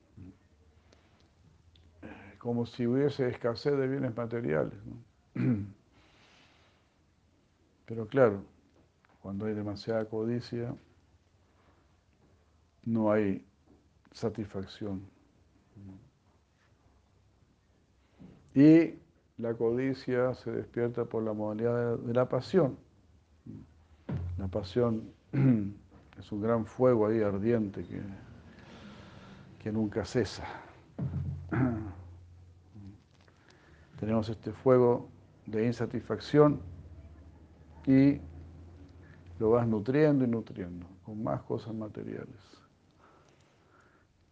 [2.38, 4.78] como si hubiese escasez de bienes materiales.
[7.86, 8.44] Pero claro,
[9.20, 10.74] cuando hay demasiada codicia,
[12.84, 13.44] no hay
[14.12, 15.02] satisfacción.
[18.60, 18.98] Y
[19.38, 22.76] la codicia se despierta por la modalidad de, la pasión.
[24.36, 25.10] La pasión
[26.18, 28.02] es un gran fuego ahí ardiente que,
[29.62, 30.44] que nunca cesa.
[33.98, 35.08] Tenemos este fuego
[35.46, 36.60] de insatisfacción
[37.86, 38.20] y
[39.38, 42.60] lo vas nutriendo y nutriendo con más cosas materiales,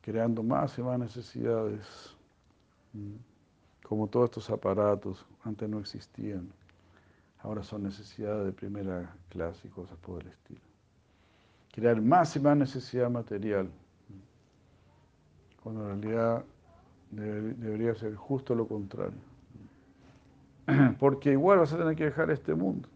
[0.03, 2.15] creando más y más necesidades
[3.89, 6.47] como todos estos aparatos antes no existían,
[7.41, 10.61] ahora son necesidades de primera clase y cosas por el estilo.
[11.73, 13.71] Crear más y más necesidad material,
[15.63, 16.45] cuando en realidad
[17.11, 19.19] debería ser justo lo contrario.
[20.99, 22.89] porque igual vas a tener que dejar este mundo.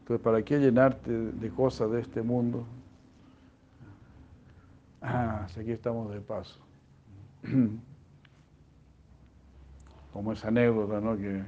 [0.00, 2.66] Entonces, ¿para qué llenarte de cosas de este mundo?
[5.04, 6.60] Ah, aquí estamos de paso.
[10.12, 11.16] Como esa anécdota, ¿no?
[11.16, 11.42] Que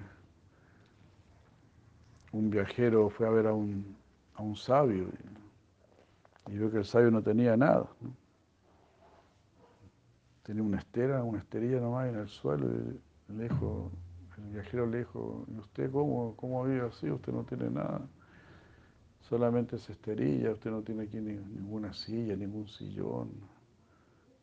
[2.33, 3.97] un viajero fue a ver a un,
[4.35, 5.09] a un sabio
[6.49, 7.87] y, vio que el sabio no tenía nada.
[10.43, 13.91] Tenía una estera, una esterilla nomás en el suelo y le dijo,
[14.37, 17.11] el viajero le dijo, ¿y usted cómo, cómo vive así?
[17.11, 18.03] Usted no tiene nada.
[19.21, 23.31] Solamente esa esterilla, usted no tiene aquí ninguna silla, ningún sillón,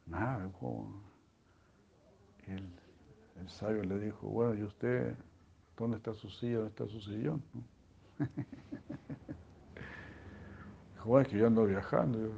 [0.08, 0.50] nada.
[0.60, 1.04] ¿cómo?
[2.48, 2.81] El,
[3.40, 5.16] el sabio le dijo, bueno, ¿y usted
[5.78, 7.42] dónde está su silla, dónde está su sillón?
[10.94, 12.32] Dijo, bueno, es que yo ando viajando.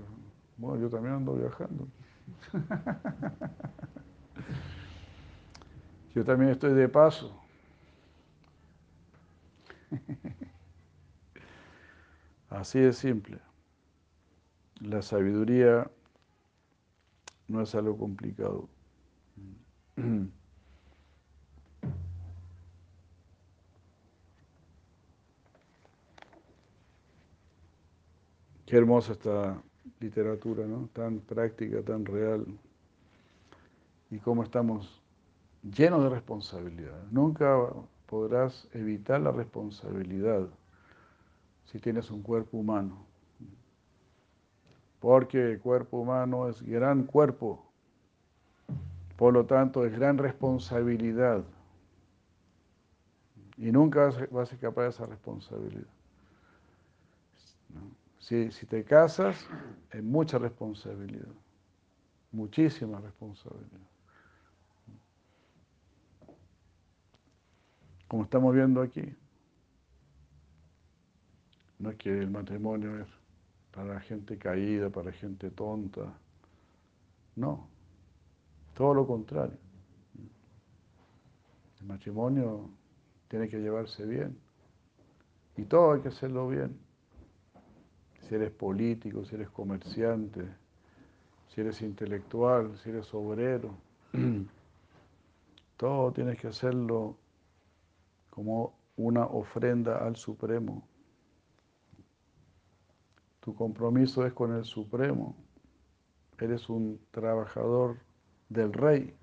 [0.58, 1.88] bueno, yo también ando viajando.
[6.16, 7.38] yo también estoy de paso.
[12.50, 13.40] Así de simple.
[14.80, 15.90] La sabiduría
[17.48, 18.70] no es algo complicado.
[28.66, 29.62] Qué hermosa esta
[30.00, 30.90] literatura, ¿no?
[30.94, 32.46] Tan práctica, tan real.
[34.10, 35.02] Y cómo estamos
[35.64, 37.04] llenos de responsabilidad.
[37.12, 37.58] Nunca
[38.06, 40.48] podrás evitar la responsabilidad
[41.66, 43.06] si tienes un cuerpo humano.
[45.00, 47.66] Porque el cuerpo humano es gran cuerpo.
[49.18, 51.44] Por lo tanto, es gran responsabilidad.
[53.58, 55.88] Y nunca vas a escapar de esa responsabilidad.
[58.24, 59.36] Si, te casas,
[59.92, 61.34] es mucha responsabilidad,
[62.32, 63.82] muchísima responsabilidad.
[68.08, 69.14] Como estamos viendo aquí,
[71.80, 73.10] no es que el matrimonio es
[73.72, 76.18] para gente caída, para gente tonta,
[77.36, 77.68] no,
[78.74, 79.58] todo lo contrario.
[81.82, 82.70] El matrimonio
[83.28, 84.40] tiene que llevarse bien
[85.58, 86.93] y todo hay que hacerlo bien
[88.28, 90.48] si eres político, si eres comerciante,
[91.50, 93.76] si eres intelectual, si eres obrero.
[95.78, 97.18] Todo tienes que hacerlo
[98.30, 100.88] como una ofrenda al Supremo.
[103.42, 105.36] Tu compromiso es con el Supremo.
[106.40, 107.98] Eres un trabajador
[108.50, 109.14] del Rey.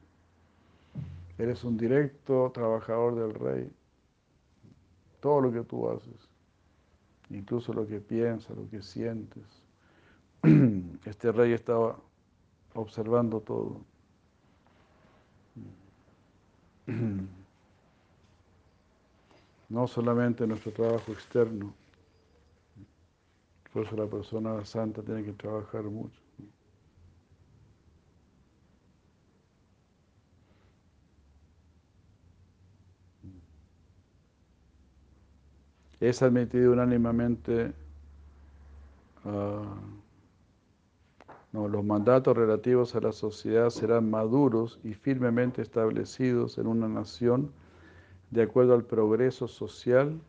[1.39, 3.73] Eres un directo trabajador del Rey.
[5.21, 6.31] Todo lo que tú haces
[7.31, 9.45] incluso lo que piensas, lo que sientes.
[11.05, 11.97] Este rey estaba
[12.75, 13.81] observando todo.
[19.69, 21.73] No solamente nuestro trabajo externo,
[23.73, 26.21] por eso la persona santa tiene que trabajar mucho.
[36.01, 37.73] Es admitido unánimemente
[39.25, 39.77] ah,
[41.53, 47.51] no, los mandatos relativos a la sociedad serán maduros y firmemente establecidos en una nación
[48.31, 50.21] de acuerdo al progreso social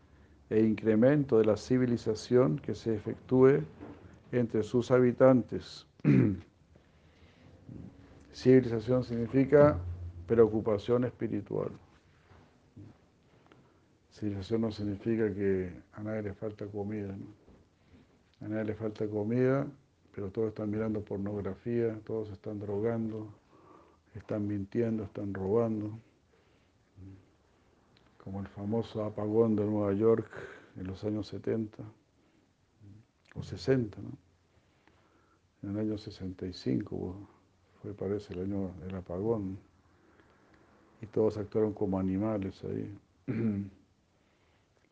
[0.50, 3.62] e incremento de la civilización que se efectúe
[4.32, 5.86] entre sus habitantes.
[8.34, 9.78] Civilización significa
[10.26, 11.70] preocupación espiritual.
[14.12, 17.16] Civilización no significa que a nadie le falta comida,
[18.42, 19.66] A nadie le falta comida,
[20.14, 23.34] pero todos están mirando pornografía, todos están drogando,
[24.14, 25.98] están mintiendo, están robando.
[28.18, 30.30] Como el famoso apagón de Nueva York
[30.78, 31.84] en los años 70
[33.36, 34.10] o 60, ¿no?
[35.64, 37.16] En el año 65
[37.82, 39.58] fue, parece, el año del apagón.
[41.02, 42.98] Y todos actuaron como animales ahí.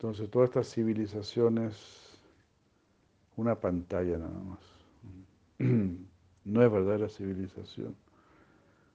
[0.00, 2.18] Entonces, todas estas civilizaciones,
[3.36, 4.60] una pantalla nada más.
[6.42, 7.94] No es verdadera civilización.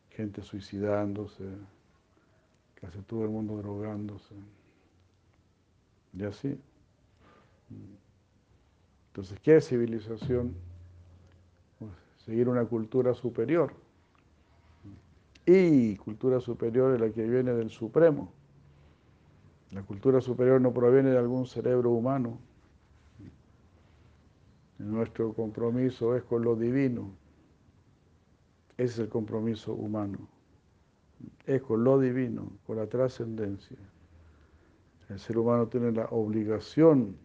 [0.09, 1.43] Gente suicidándose,
[2.73, 4.33] casi todo el mundo drogándose.
[6.17, 6.59] Y así.
[9.09, 10.55] Entonces, ¿qué es civilización?
[11.77, 11.91] Pues,
[12.25, 13.75] seguir una cultura superior.
[15.45, 18.33] Y cultura superior es la que viene del Supremo.
[19.76, 22.39] La cultura superior no proviene de algún cerebro humano.
[24.78, 27.11] Nuestro compromiso es con lo divino.
[28.78, 30.30] Ese es el compromiso humano.
[31.45, 33.78] Es con lo divino, con la trascendencia.
[35.09, 37.17] El ser humano tiene la obligación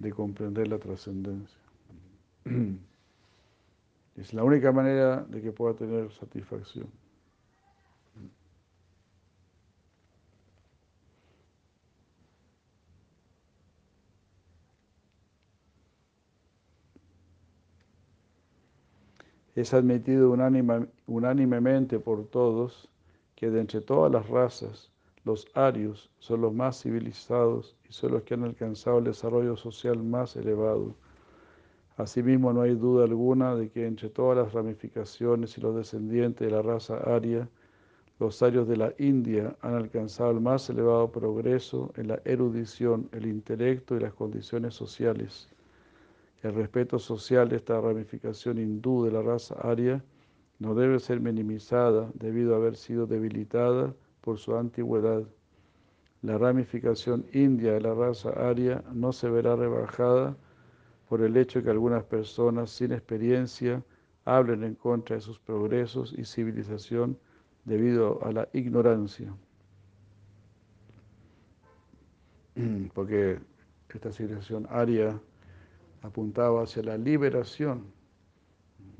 [0.00, 1.60] de comprender la trascendencia.
[4.16, 6.88] Es la única manera de que pueda tener satisfacción.
[19.60, 20.34] Es admitido
[21.06, 22.88] unánimemente por todos
[23.36, 24.90] que de entre todas las razas,
[25.26, 30.02] los arios son los más civilizados y son los que han alcanzado el desarrollo social
[30.02, 30.94] más elevado.
[31.98, 36.56] Asimismo, no hay duda alguna de que entre todas las ramificaciones y los descendientes de
[36.56, 37.46] la raza aria,
[38.18, 43.26] los arios de la India han alcanzado el más elevado progreso en la erudición, el
[43.26, 45.50] intelecto y las condiciones sociales.
[46.42, 50.02] El respeto social de esta ramificación hindú de la raza aria
[50.58, 55.22] no debe ser minimizada debido a haber sido debilitada por su antigüedad.
[56.22, 60.36] La ramificación india de la raza aria no se verá rebajada
[61.08, 63.82] por el hecho de que algunas personas sin experiencia
[64.24, 67.18] hablen en contra de sus progresos y civilización
[67.64, 69.34] debido a la ignorancia.
[72.94, 73.40] Porque
[73.88, 75.20] esta civilización aria
[76.02, 77.84] apuntaba hacia la liberación,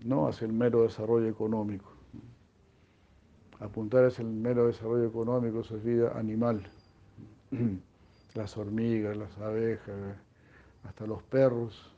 [0.05, 1.93] no hacia el mero desarrollo económico.
[3.59, 6.63] Apuntar hacia el mero desarrollo económico, es vida animal.
[8.35, 10.17] Las hormigas, las abejas,
[10.85, 11.93] hasta los perros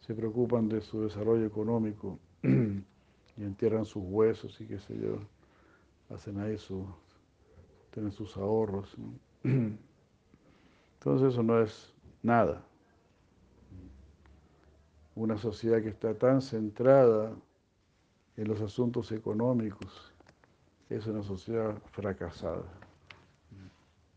[0.00, 5.18] se preocupan de su desarrollo económico y entierran sus huesos y qué sé yo,
[6.08, 6.86] hacen ahí su,
[7.90, 8.96] tienen sus ahorros.
[9.44, 12.64] Entonces eso no es nada
[15.20, 17.36] una sociedad que está tan centrada
[18.38, 20.14] en los asuntos económicos
[20.88, 22.64] es una sociedad fracasada.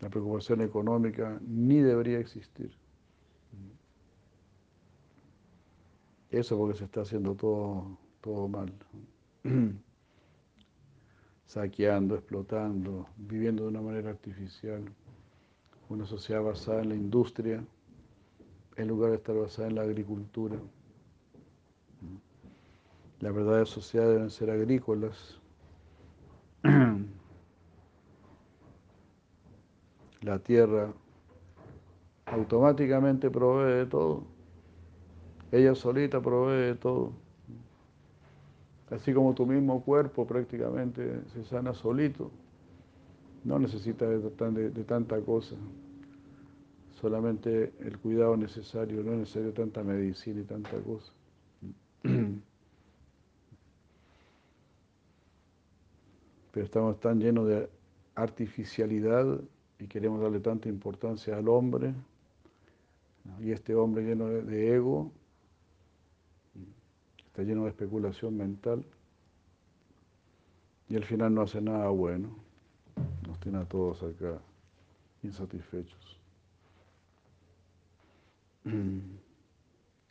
[0.00, 2.70] La preocupación económica ni debería existir.
[6.30, 8.70] Eso porque se está haciendo todo, todo mal.
[11.46, 14.84] Saqueando, explotando, viviendo de una manera artificial.
[15.88, 17.64] Una sociedad basada en la industria
[18.76, 20.56] en lugar de estar basada en la agricultura.
[23.20, 25.38] Las verdades sociales deben ser agrícolas.
[30.22, 30.92] La tierra
[32.26, 34.24] automáticamente provee de todo.
[35.50, 37.12] Ella solita provee de todo.
[38.90, 42.30] Así como tu mismo cuerpo prácticamente se sana solito.
[43.44, 45.56] No necesita de, de tanta cosa
[47.02, 51.12] solamente el cuidado necesario, no es necesario tanta medicina y tanta cosa.
[56.52, 57.68] Pero estamos tan llenos de
[58.14, 59.40] artificialidad
[59.80, 61.92] y queremos darle tanta importancia al hombre,
[63.40, 65.10] y este hombre lleno de, ego,
[67.26, 68.84] está lleno de especulación mental,
[70.88, 72.28] y al final no hace nada bueno,
[73.26, 74.38] nos tiene a todos acá
[75.24, 76.21] insatisfechos.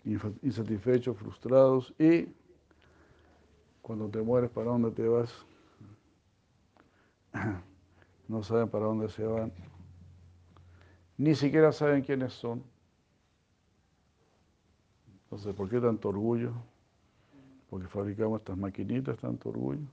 [0.03, 2.27] Insatisfechos, frustrados y
[3.81, 5.31] cuando te mueres, ¿para dónde te vas?
[8.27, 9.51] No saben para dónde se van.
[11.17, 12.63] Ni siquiera saben quiénes son.
[15.23, 16.53] Entonces, ¿por qué tanto orgullo?
[17.69, 19.85] Porque fabricamos estas maquinitas, tanto orgullo.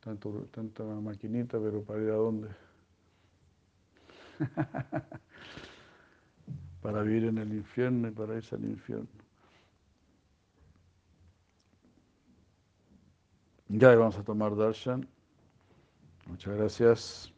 [0.00, 2.48] Tanto, tanta maquinita, pero para ir a dónde?
[6.82, 9.08] para vivir en el infierno y para irse al infierno.
[13.68, 15.06] Ya vamos a tomar darshan.
[16.26, 17.32] Muchas gracias.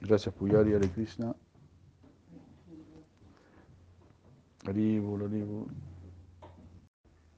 [0.00, 1.34] Gracias Puyari, Hare Krishna.
[4.64, 5.66] Haribul, Haribul.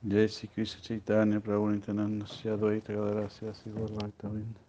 [0.08, 4.60] Jai Sri Krishna Chaitanya Prabhu Nityananda Syadvaita Gadarasia Sigur Bhaktavinda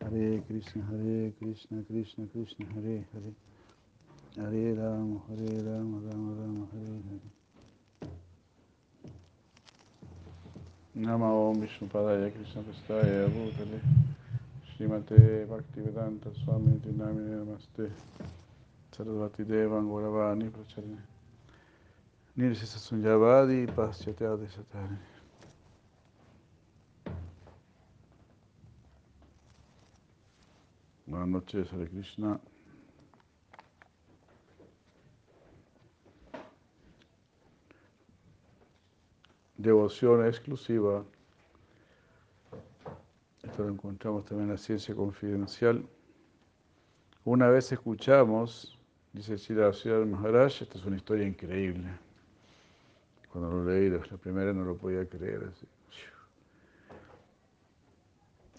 [0.00, 3.34] Hare Krishna, Hare Krishna, Krishna Krishna, Hare Hare
[4.38, 8.10] Hare Ram, Hare Ram, Ram Ram, Hare Hare.
[10.92, 13.80] Nama Vishnu Padaya Krishna Prestaya Bhutale
[14.66, 17.90] Srimate Bhaktivedanta Swami Dinamine Namaste
[18.94, 21.02] Sarvati Devan Gauravani Pracharine
[22.38, 24.98] Nirsisa Sunyavadi Paschatya Satani
[31.06, 32.40] Buenas noches, Krishna.
[39.66, 41.04] Devoción exclusiva.
[43.42, 45.84] Esto lo encontramos también en la ciencia confidencial.
[47.24, 48.78] Una vez escuchamos,
[49.12, 49.70] dice Sira
[50.06, 51.88] Maharaj, esta es una historia increíble.
[53.30, 55.50] Cuando lo leí la primera no lo podía creer.
[55.50, 55.66] Así.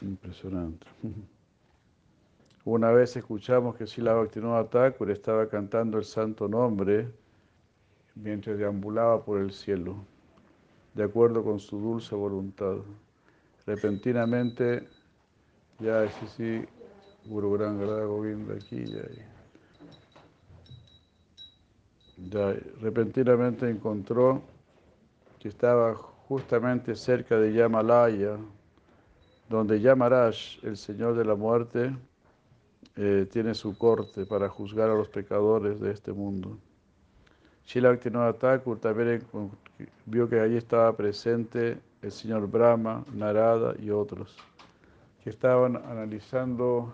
[0.02, 0.86] Impresionante.
[2.66, 7.08] Una vez escuchamos que Sila Bhaktivinoda Thakur estaba cantando el santo nombre
[8.16, 10.06] mientras deambulaba por el cielo,
[10.98, 12.78] de acuerdo con su dulce voluntad.
[13.68, 14.88] Repentinamente,
[15.78, 16.66] ya sí, sí,
[17.26, 17.78] Guru Gran
[18.08, 19.04] Govinda aquí, ya,
[22.18, 24.42] ya, repentinamente encontró
[25.40, 28.38] que estaba justamente cerca de Yamalaya,
[29.50, 31.96] donde Yamaraj, el Señor de la muerte,
[32.96, 36.58] eh, tiene su corte para juzgar a los pecadores de este mundo.
[37.68, 38.62] Shila Bhaktivinoda
[40.06, 44.38] vio que allí estaba presente el señor Brahma, Narada y otros,
[45.22, 46.94] que estaban analizando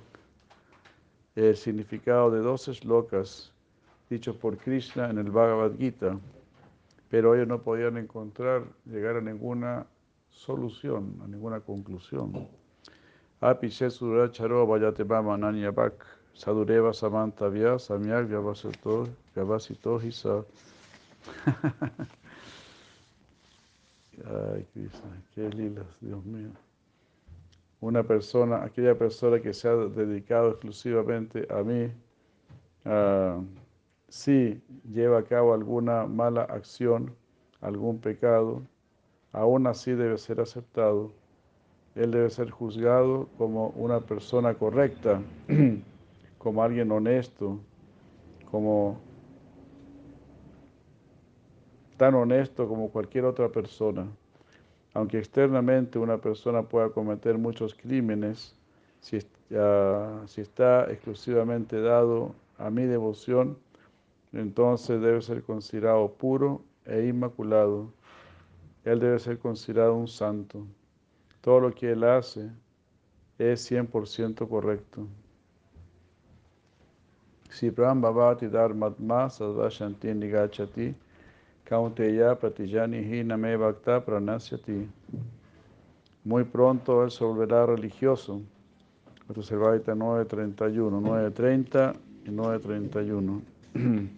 [1.35, 3.53] el significado de dos eslocas
[4.09, 6.17] dichos por Krishna en el Bhagavad Gita,
[7.07, 9.85] pero ellos no podían encontrar, llegar a ninguna
[10.31, 12.47] solución, a ninguna conclusión.
[13.41, 16.03] Api Charo Vayate Bak
[16.33, 20.45] Sadureva Samyak Vyavasato Hisa.
[24.25, 26.49] Ay, Krishna, qué lilas, Dios mío.
[27.81, 31.91] Una persona, aquella persona que se ha dedicado exclusivamente a mí,
[34.07, 37.15] si lleva a cabo alguna mala acción,
[37.61, 38.61] algún pecado,
[39.31, 41.11] aún así debe ser aceptado.
[41.95, 45.21] Él debe ser juzgado como una persona correcta,
[46.37, 47.59] como alguien honesto,
[48.49, 48.99] como
[52.03, 54.05] tan honesto como cualquier otra persona.
[54.93, 58.53] Aunque externamente una persona pueda cometer muchos crímenes,
[58.99, 59.15] si,
[60.41, 63.57] está exclusivamente dado a mi devoción,
[64.33, 67.93] entonces debe ser considerado puro e inmaculado.
[68.83, 70.67] Él debe ser considerado un santo.
[71.39, 72.51] Todo lo que él hace
[73.37, 75.07] es 100% correcto.
[77.49, 79.29] Si Brahmavati Dharmatma
[80.03, 80.95] Nigachati
[81.73, 84.87] Kaunteya Pratijani Name Bhakta Pranasyati.
[86.23, 88.41] Muy pronto él se volverá religioso.
[89.27, 91.95] Esto se va a 9.31, 9.30
[92.25, 93.41] y 9.31.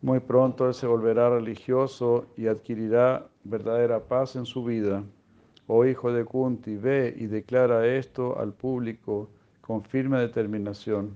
[0.00, 5.04] Muy pronto él se volverá religioso y adquirirá verdadera paz en su vida.
[5.66, 9.28] Oh hijo de Kunti, ve y declara esto al público
[9.60, 11.14] con firme determinación.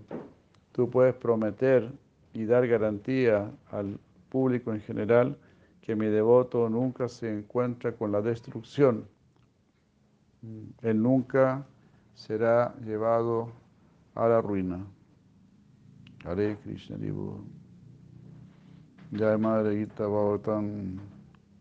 [0.72, 1.90] Tú puedes prometer
[2.32, 3.98] y dar garantía al
[4.28, 5.36] público en general
[5.80, 9.04] que mi devoto nunca se encuentra con la destrucción.
[10.82, 11.66] Él nunca
[12.14, 13.50] será llevado
[14.14, 14.84] a la ruina.
[16.24, 17.42] Hare Krishna Divu.
[19.12, 21.00] Jai Madre Gita Bhagavatam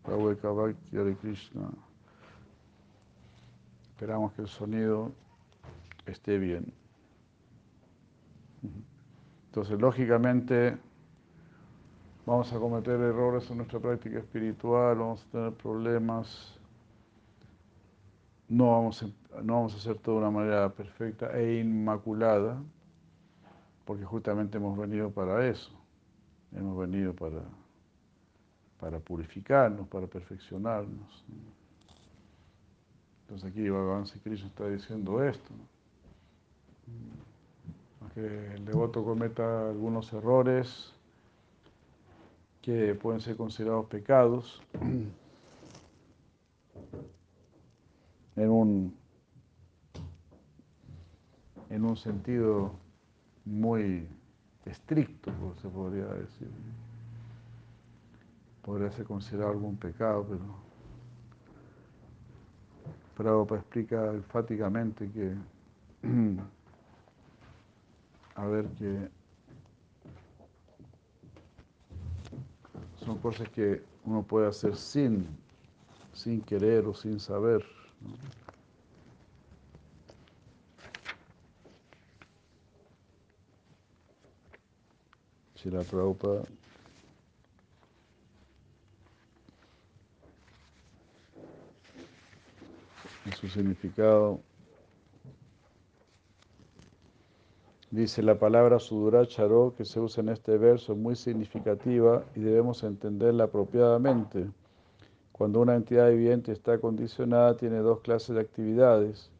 [0.04, 1.70] Bhakti Hare Krishna.
[3.90, 5.12] Esperamos que el sonido
[6.06, 6.72] esté bien.
[9.50, 10.78] Entonces, lógicamente,
[12.24, 16.56] vamos a cometer errores en nuestra práctica espiritual, vamos a tener problemas,
[18.48, 19.06] no vamos a,
[19.42, 22.62] no vamos a hacer todo de una manera perfecta e inmaculada,
[23.84, 25.72] porque justamente hemos venido para eso.
[26.52, 27.42] Hemos venido para,
[28.78, 31.24] para purificarnos, para perfeccionarnos.
[33.22, 35.52] Entonces aquí Bhagavan Krishna está diciendo esto.
[38.26, 40.92] El devoto cometa algunos errores
[42.60, 44.62] que pueden ser considerados pecados
[48.36, 48.94] en un,
[51.70, 52.72] en un sentido
[53.44, 54.06] muy
[54.66, 56.48] estricto, se podría decir.
[58.62, 60.70] Podría ser considerado algún pecado, pero
[63.16, 65.34] Prabhupada explica enfáticamente que,
[68.40, 69.08] a ver, que
[73.04, 75.26] son cosas que uno puede hacer sin,
[76.14, 77.62] sin querer o sin saber.
[85.64, 86.44] la Prabhupada.
[93.26, 94.40] En su significado
[97.90, 103.44] dice la palabra suduracharo que se usa en este verso muy significativa y debemos entenderla
[103.44, 104.48] apropiadamente.
[105.32, 109.30] Cuando una entidad viviente está condicionada tiene dos clases de actividades.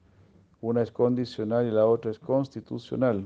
[0.62, 3.24] una es condicional y la otra es constitucional.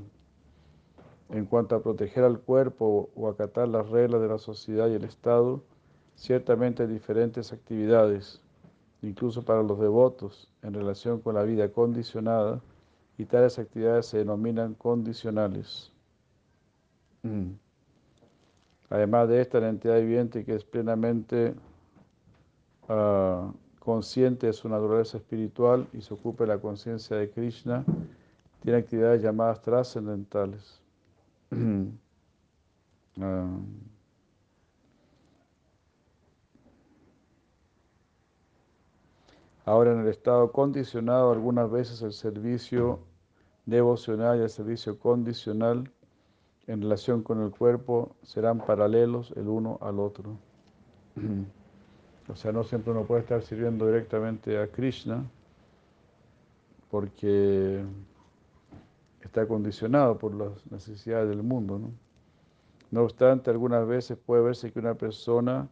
[1.29, 5.03] En cuanto a proteger al cuerpo o acatar las reglas de la sociedad y el
[5.03, 5.61] Estado,
[6.15, 8.41] ciertamente hay diferentes actividades,
[9.01, 12.61] incluso para los devotos, en relación con la vida condicionada,
[13.17, 15.91] y tales actividades se denominan condicionales.
[17.23, 17.51] Mm.
[18.89, 21.55] Además de esta, la entidad viviente que es plenamente
[22.87, 27.83] uh, consciente de su naturaleza espiritual y se ocupa de la conciencia de Krishna,
[28.61, 30.81] tiene actividades llamadas trascendentales.
[31.51, 31.85] uh,
[39.65, 42.99] Ahora en el estado condicionado, algunas veces el servicio
[43.65, 45.91] devocional y el servicio condicional
[46.67, 50.37] en relación con el cuerpo serán paralelos el uno al otro.
[52.27, 55.23] O sea, no siempre uno puede estar sirviendo directamente a Krishna
[56.89, 57.85] porque
[59.21, 61.77] está condicionado por las necesidades del mundo.
[61.77, 61.91] ¿no?
[62.89, 65.69] no obstante, algunas veces puede verse que una persona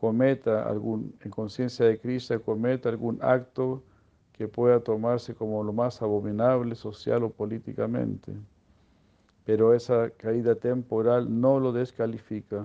[0.00, 3.82] cometa algún, en conciencia de Krishna, cometa algún acto
[4.32, 8.32] que pueda tomarse como lo más abominable social o políticamente.
[9.44, 12.64] Pero esa caída temporal no lo descalifica.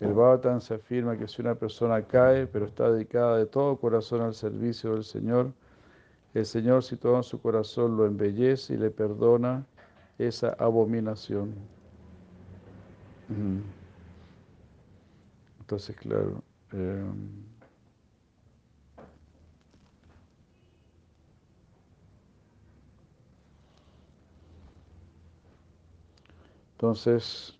[0.00, 4.20] El Bhavatan se afirma que si una persona cae, pero está dedicada de todo corazón
[4.20, 5.52] al servicio del Señor,
[6.34, 9.64] el Señor situado en su corazón lo embellece y le perdona
[10.18, 11.54] esa abominación.
[15.62, 16.42] Entonces, claro.
[16.72, 17.44] Em,
[26.72, 27.56] entonces,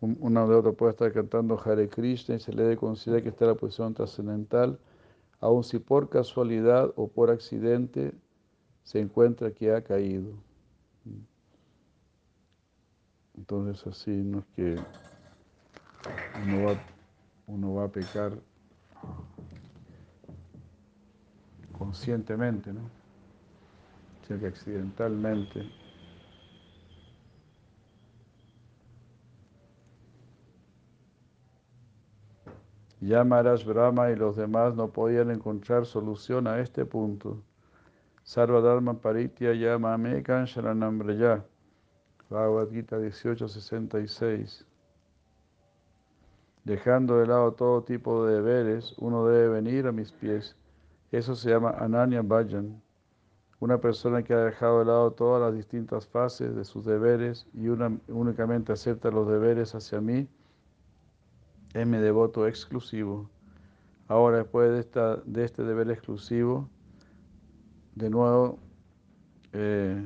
[0.00, 3.44] una de otra puede estar cantando Hare Krishna y se le debe considerar que está
[3.44, 4.78] en la posición trascendental,
[5.40, 8.14] aun si por casualidad o por accidente
[8.82, 10.32] se encuentra que ha caído.
[13.36, 15.05] Entonces así no es que
[16.44, 16.80] uno va,
[17.46, 18.32] uno va a pecar
[21.78, 22.80] conscientemente, ¿no?
[24.26, 25.70] sino que accidentalmente.
[33.00, 37.42] Ya Brahma y los demás no podían encontrar solución a este punto.
[38.24, 41.44] Sarvadharma Paritya Yamame Sharanam ya.
[42.28, 44.66] Bhagavad Gita 1866.
[46.66, 50.56] Dejando de lado todo tipo de deberes, uno debe venir a mis pies.
[51.12, 52.82] Eso se llama Ananya Bhajan.
[53.60, 57.68] Una persona que ha dejado de lado todas las distintas fases de sus deberes y
[57.68, 60.26] únicamente acepta los deberes hacia mí,
[61.72, 63.30] es mi devoto exclusivo.
[64.08, 66.68] Ahora, después de, de este deber exclusivo,
[67.94, 68.58] de nuevo,
[69.52, 70.04] eh,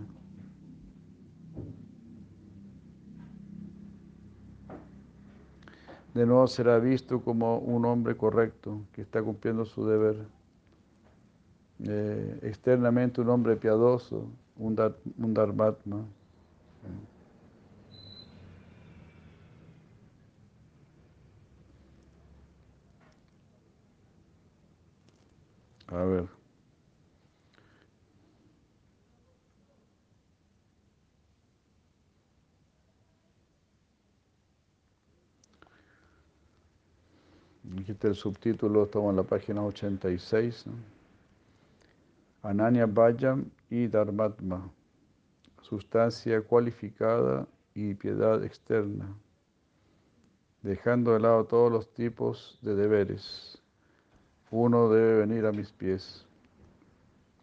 [6.15, 10.17] de nuevo será visto como un hombre correcto que está cumpliendo su deber.
[11.83, 14.77] Eh, externamente un hombre piadoso, un,
[15.19, 16.05] un dharmatma.
[25.89, 26.40] A ver.
[37.73, 40.65] El subtítulo, estamos en la página 86.
[42.43, 44.69] Ananya Bhajam y Dharmatma,
[45.63, 49.15] sustancia cualificada y piedad externa,
[50.63, 53.63] dejando de lado todos los tipos de deberes.
[54.51, 56.27] Uno debe venir a mis pies.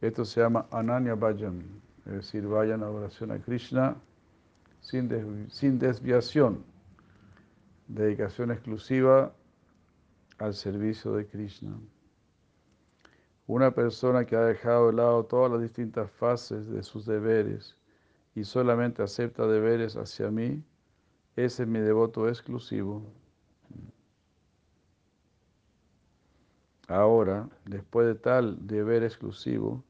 [0.02, 1.62] Esto se llama Ananya Bhajam,
[2.06, 3.96] es decir, vayan a oración a Krishna
[4.82, 5.08] sin
[5.80, 6.66] desviación,
[7.88, 9.32] dedicación exclusiva
[10.38, 11.78] al servicio de Krishna.
[13.48, 17.76] Una persona que ha dejado de lado todas las distintas fases de sus deberes
[18.36, 20.64] y solamente acepta deberes hacia mí,
[21.36, 23.04] ese es mi devoto exclusivo.
[26.88, 29.84] Ahora, después de tal deber exclusivo,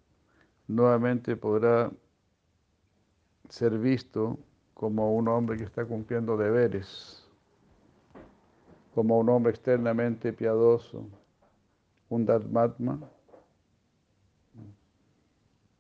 [0.68, 1.92] nuevamente podrá
[3.50, 4.40] ser visto
[4.74, 7.27] como un hombre que está cumpliendo deberes
[8.98, 11.08] como un hombre externamente piadoso,
[12.10, 13.00] un Dharmatma.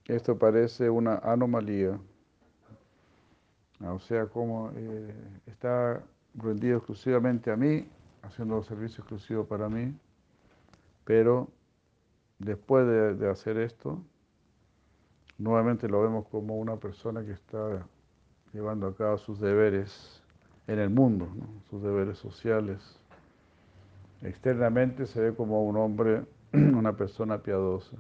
[0.05, 1.99] Esto parece una anomalía.
[3.84, 5.15] O sea, como eh,
[5.47, 6.03] está
[6.36, 7.89] rendido exclusivamente a mí,
[8.22, 9.97] haciendo servicio exclusivo para mí,
[11.03, 11.47] pero
[12.38, 12.86] después
[13.18, 13.99] de, hacer esto,
[15.39, 17.84] nuevamente lo vemos como una persona que está
[18.53, 20.22] llevando a cabo sus deberes
[20.68, 21.28] en el mundo,
[21.68, 22.99] sus deberes sociales.
[24.22, 27.95] Externamente se ve como un hombre, una persona piadosa.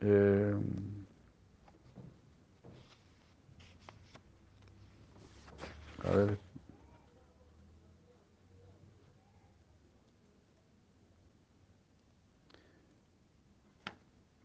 [0.00, 0.54] Eh,
[6.04, 6.38] a ver.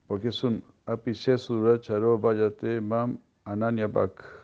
[0.07, 4.40] Porque es un apiche suracharo vayate mam ananya bak.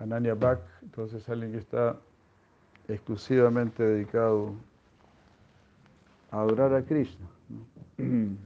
[0.00, 1.96] Ananya bak, entonces alguien que está
[2.88, 4.54] exclusivamente dedicado
[6.30, 7.26] a adorar a Krishna.
[7.98, 8.36] ¿no?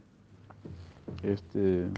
[1.23, 1.89] Este,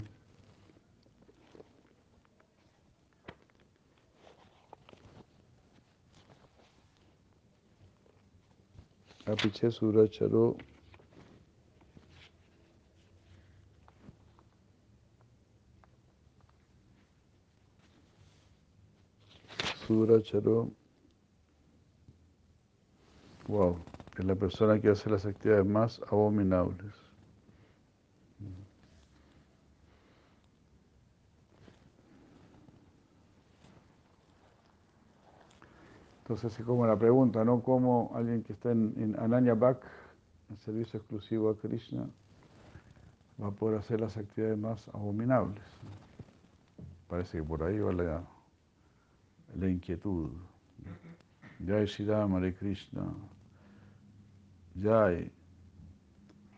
[9.24, 10.56] Apiche Suracharo
[19.86, 20.72] Suracharo
[23.46, 23.78] Wow,
[24.18, 26.92] es la persona que hace las actividades más abominables.
[36.22, 37.62] Entonces, así como la pregunta, ¿no?
[37.62, 42.08] ¿Cómo alguien que está en, en Ananya en servicio exclusivo a Krishna,
[43.40, 45.62] va a poder hacer las actividades más abominables?
[47.06, 48.35] Parece que por ahí va la,
[49.58, 50.30] la inquietud.
[51.64, 53.14] Jai Shri Ram, Hare Krishna.
[54.80, 55.30] Jai.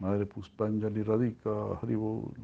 [0.01, 2.35] Madre Puspanjali Radhika, Haribol.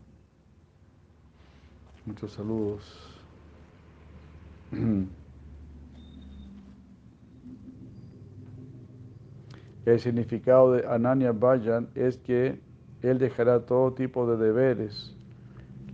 [2.06, 2.82] Muchos saludos.
[9.86, 12.58] El significado de Ananya Vayan es que
[13.02, 15.14] él dejará todo tipo de deberes,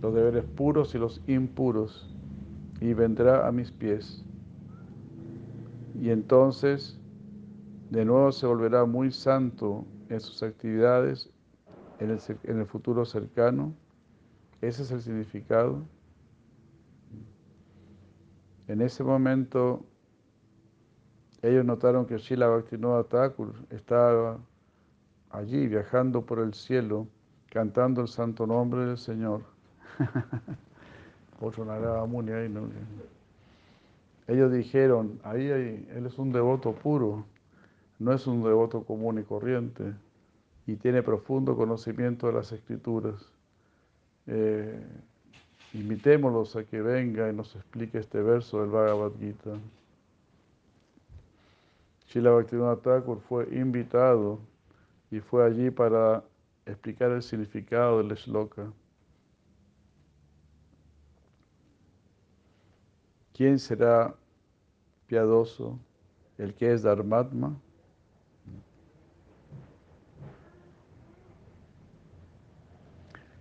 [0.01, 2.09] los deberes puros y los impuros,
[2.79, 4.23] y vendrá a mis pies.
[6.01, 6.99] Y entonces,
[7.91, 11.29] de nuevo se volverá muy santo en sus actividades
[11.99, 13.75] en el, en el futuro cercano.
[14.61, 15.83] Ese es el significado.
[18.67, 19.85] En ese momento
[21.43, 24.39] ellos notaron que Srila Bhaktivinoda Thakur estaba
[25.29, 27.07] allí viajando por el cielo,
[27.51, 29.43] cantando el santo nombre del Señor.
[31.39, 32.61] Otro Narada Muni ahí, ¿no?
[34.31, 37.25] Ellos dijeron, ahí hay, él es un devoto puro,
[37.99, 39.93] no es un devoto común y corriente,
[40.65, 43.29] y tiene profundo conocimiento de las escrituras.
[44.27, 44.81] Eh,
[45.73, 49.51] invitémoslos a que venga y nos explique este verso del Bhagavad Gita.
[52.07, 54.39] Srila Bhaktivinoda Thakur fue invitado
[55.11, 56.23] y fue allí para
[56.65, 58.71] explicar el significado del shloka.
[63.33, 64.15] ¿Quién será
[65.11, 65.77] piadoso?
[66.37, 67.59] El que es Dharmatma.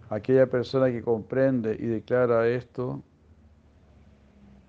[0.09, 3.01] Aquella persona que comprende y declara esto,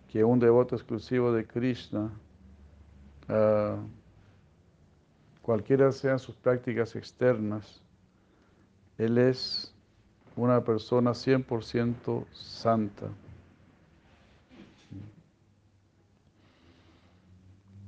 [0.10, 2.12] que un devoto exclusivo de Krishna
[3.32, 3.78] Uh,
[5.42, 7.82] cualquiera sean sus prácticas externas,
[8.98, 9.74] Él es
[10.36, 13.08] una persona 100% santa.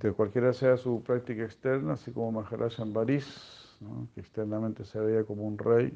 [0.04, 4.10] Que cualquiera sea su práctica externa, así como Maharaj Ambaris, ¿no?
[4.14, 5.94] que externamente se veía como un rey,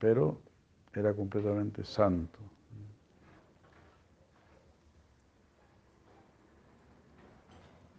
[0.00, 0.40] pero
[0.92, 2.40] era completamente santo.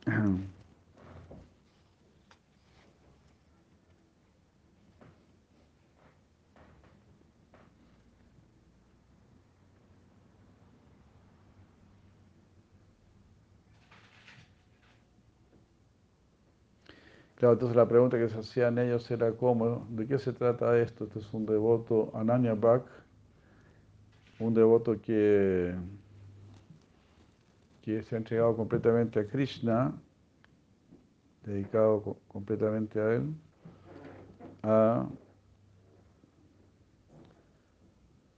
[17.37, 21.03] Claro, entonces la pregunta que se hacían ellos era cómo, ¿de qué se trata esto?
[21.03, 22.83] Este es un devoto Ananya Bhak,
[24.39, 25.75] un devoto que,
[27.83, 29.93] que se ha entregado completamente a Krishna,
[31.43, 33.35] dedicado co completamente a él,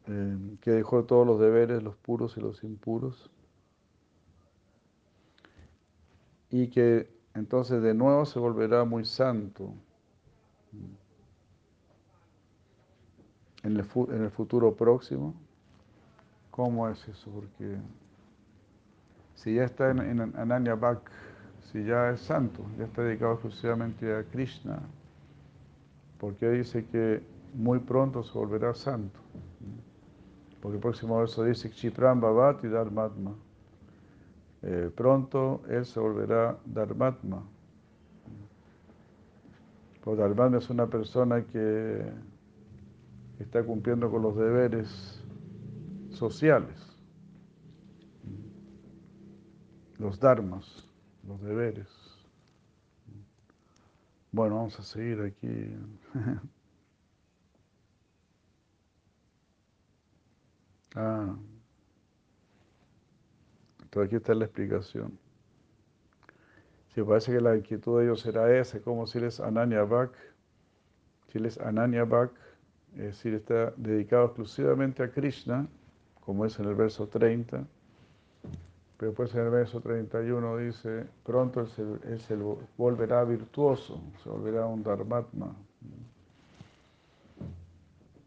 [0.08, 3.32] eh, que dejó todos los deberes, los puros y los impuros,
[6.50, 9.74] y que entonces de nuevo se volverá muy santo
[13.64, 15.34] en el, en el futuro próximo.
[16.52, 17.32] ¿Cómo es eso?
[17.32, 17.78] Porque
[19.36, 20.52] si ya está en, en
[21.72, 24.80] si ya es santo, ya está dedicado exclusivamente a Krishna,
[26.20, 27.22] porque dice que
[27.54, 29.20] muy pronto se volverá santo.
[30.62, 33.34] Porque el próximo verso dice, Chipram Bhavati Dharmatma.
[34.62, 37.44] Eh, pronto él se volverá Dharmatma.
[40.04, 42.12] Porque Dharmatma es una persona que
[43.40, 45.24] está cumpliendo con los deberes
[46.12, 46.78] sociales,
[49.98, 50.86] los dharmas,
[51.26, 51.88] los deberes.
[54.32, 55.76] Bueno, vamos a seguir aquí.
[60.96, 61.36] ah.
[63.90, 65.18] Entonces aquí está la explicación.
[66.94, 70.12] Si parece que la inquietud de ellos será esa, como si eres Ananya Bhak,
[71.32, 72.32] si él es Ananya Bhak,
[72.94, 75.68] es decir, está dedicado exclusivamente a Krishna,
[76.20, 77.66] como es en el verso 30,
[78.98, 82.36] pero después en el verso 31 dice, pronto él se,
[82.78, 85.56] volverá virtuoso, se volverá un Dharmatma.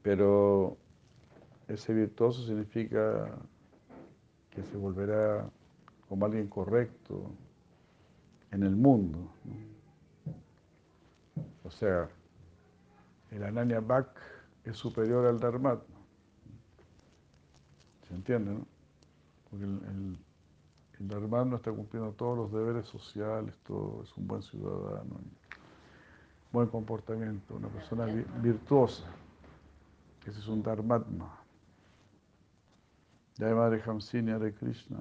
[0.02, 0.76] Pero
[1.68, 3.28] ese virtuoso significa
[4.54, 5.48] que se volverá
[6.08, 7.30] como alguien correcto
[8.50, 9.32] en el mundo.
[11.64, 12.08] O sea,
[13.30, 14.08] el Ananya Bhak
[14.64, 15.96] es superior al Dharmatma.
[18.06, 18.66] ¿Se entiende, no?
[19.50, 20.18] Porque el, el,
[21.00, 25.20] el Dharmatma está cumpliendo todos los deberes sociales, todo, es un buen ciudadano,
[26.52, 28.04] buen comportamiento, una persona
[28.42, 29.04] virtuosa.
[30.26, 31.41] Ese es un Dharmatma.
[33.42, 34.98] Jai Madre Hamsini Hare Krishna.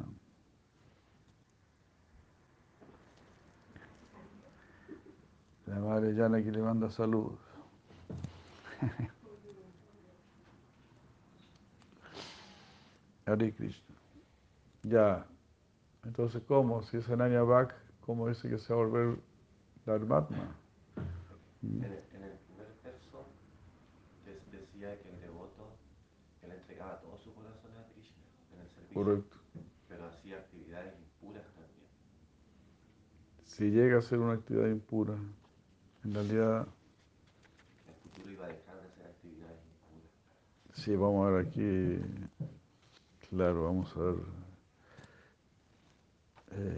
[5.67, 7.37] La Madre Yana que le manda saludos.
[13.25, 13.95] Hare Krishna.
[14.83, 15.25] Ya.
[16.03, 16.81] Entonces, ¿cómo?
[16.83, 19.19] Si es Ananya Bhak, ¿cómo dice que se va a volver
[19.85, 20.55] Dharmatma?
[21.61, 23.27] En el, en el primer verso
[24.25, 25.77] des- decía que el devoto,
[26.41, 28.17] él entregaba todo su corazón a Krishna
[28.93, 29.37] Correcto.
[29.87, 31.87] pero hacía actividades impuras también.
[33.45, 35.15] Si llega a ser una actividad impura,
[36.03, 36.67] en realidad,
[37.87, 40.11] el futuro iba a dejar de hacer actividades impuras.
[40.73, 41.99] sí, vamos a ver aquí,
[43.29, 44.15] claro, vamos a ver
[46.51, 46.77] eh,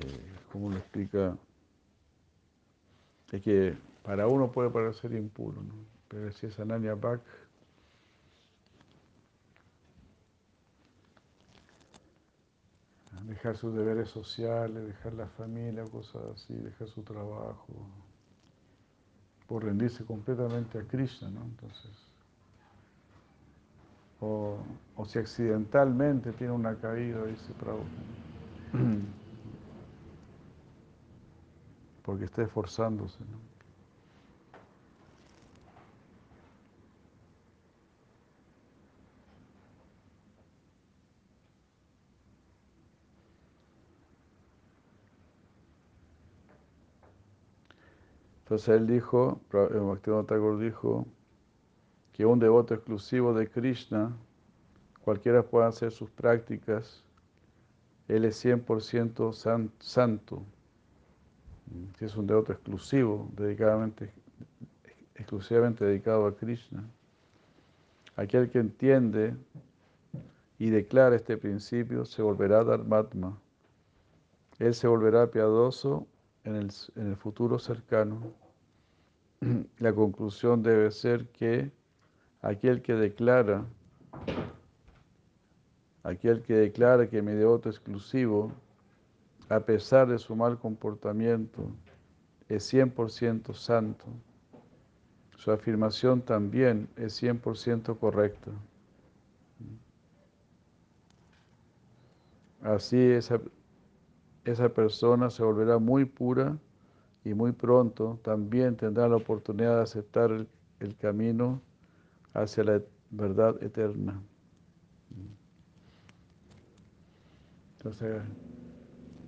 [0.51, 1.37] cómo lo explica.
[3.31, 5.73] Es que para uno puede parecer impuro, ¿no?
[6.07, 7.21] pero si es Ananya Bhak,
[13.27, 17.67] dejar sus deberes sociales, dejar la familia, cosas así, dejar su trabajo,
[19.47, 21.43] por rendirse completamente a Krishna, ¿no?
[21.43, 21.91] Entonces,
[24.19, 24.57] o,
[24.95, 27.89] o si accidentalmente tiene una caída, dice Prabhupada,
[32.03, 33.52] porque está esforzándose, ¿no?
[48.43, 51.07] Entonces él dijo, Bhaktivinoda Thakur dijo,
[52.13, 54.15] que un devoto exclusivo de Krishna,
[55.03, 57.03] cualquiera pueda hacer sus prácticas,
[58.07, 60.43] él es 100% san, santo.
[61.97, 64.13] Si es un devoto exclusivo, dedicadamente,
[65.15, 66.83] exclusivamente dedicado a Krishna.
[68.15, 69.35] Aquel que entiende
[70.59, 73.39] y declara este principio se volverá Dharmatma.
[74.59, 76.05] Él se volverá piadoso
[76.43, 78.33] en el, en el futuro cercano.
[79.79, 81.71] La conclusión debe ser que
[82.41, 83.65] aquel que declara,
[86.03, 88.51] aquel que declara que mi devoto exclusivo,
[89.49, 91.69] a pesar de su mal comportamiento,
[92.49, 94.05] es 100% santo.
[95.37, 98.51] Su afirmación también es 100% correcta.
[102.61, 103.41] Así esa,
[104.45, 106.57] esa persona se volverá muy pura
[107.23, 110.47] y muy pronto también tendrá la oportunidad de aceptar el,
[110.97, 111.61] camino
[112.33, 114.21] hacia la verdad eterna.
[117.77, 118.21] Entonces,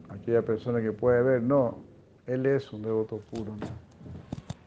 [0.09, 1.78] aquella persona que puede ver, no,
[2.28, 3.53] él es un devoto puro.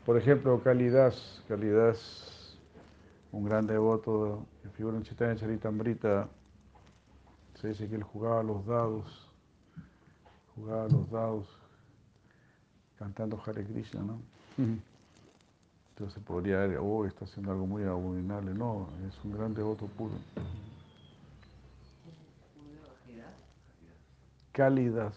[0.07, 2.59] Por ejemplo, Kalidas, Kalidas,
[3.32, 6.28] un gran devoto que figura en Chaitanya Charitamrita,
[7.55, 9.27] se dice que él jugaba los dados,
[10.59, 11.46] jugaba los dados
[12.98, 14.20] cantando Hare Krishna, ¿no?
[15.90, 18.52] Entonces podría ver, oh, está haciendo algo muy abominable.
[18.54, 20.14] No, es un gran devoto puro.
[24.52, 25.16] Cálidas.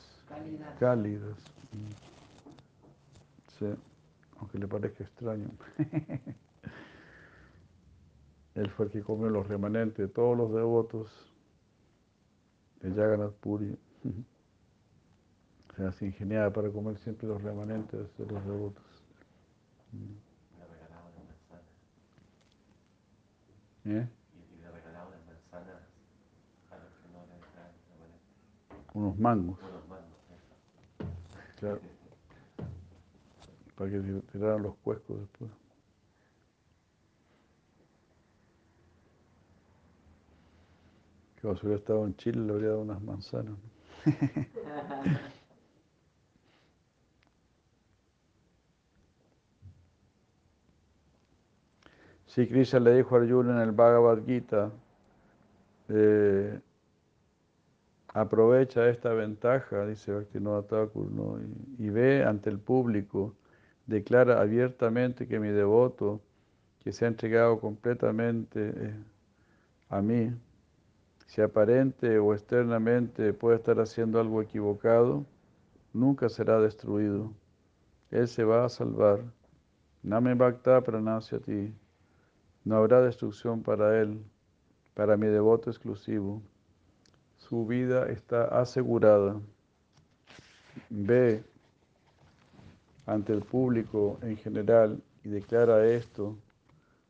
[0.80, 1.38] Cálidas.
[3.58, 3.66] Sí,
[4.38, 5.50] aunque le parezca extraño.
[8.56, 11.10] Él fue el que comió los remanentes de todos los devotos
[12.82, 13.78] de Jagannath Puri.
[15.82, 18.84] Se las ingeniaba para comer siempre los remanentes de los devotos.
[19.92, 21.66] Le regalaba unas manzanas.
[23.86, 24.08] ¿Eh?
[24.36, 25.82] Y, le regalaba unas manzanas
[26.70, 28.94] a los que no le traen remanentes.
[28.94, 31.10] Unos mangos, Unos mangos, eso.
[31.60, 31.82] claro,
[33.76, 35.50] para que tir- tiraran los cuescos después.
[41.40, 43.56] Claro, si hubiera estado en Chile le habría dado unas manzanas.
[43.58, 44.12] ¿no?
[52.32, 54.72] Sí, Krishna le dijo a Arjuna en el Bhagavad Gita,
[55.90, 56.62] eh,
[58.14, 61.10] aprovecha esta ventaja, dice Bhaktivinoda Thakur,
[61.78, 63.36] y, ve ante el público,
[63.86, 66.22] declara abiertamente que mi devoto,
[66.80, 68.96] que se ha entregado completamente eh,
[69.90, 70.32] a mí,
[71.26, 75.26] si aparente o externamente puede estar haciendo algo equivocado,
[75.92, 77.34] nunca será destruido.
[78.10, 79.20] Él se va a salvar.
[80.02, 81.40] Name Bhakta Pranasya
[82.64, 84.24] no habrá destrucción para él,
[84.94, 86.42] para mi devoto exclusivo.
[87.38, 89.42] Su vida está asegurada.
[90.90, 91.44] Ve
[93.06, 96.38] ante el público en general y declara esto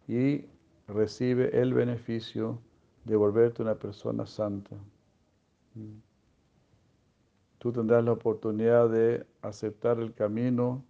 [0.08, 0.46] y
[0.88, 2.60] recibe el beneficio
[3.06, 4.76] de volverte una persona santa.
[7.60, 10.84] Tú tendrás la oportunidad de aceptar el camino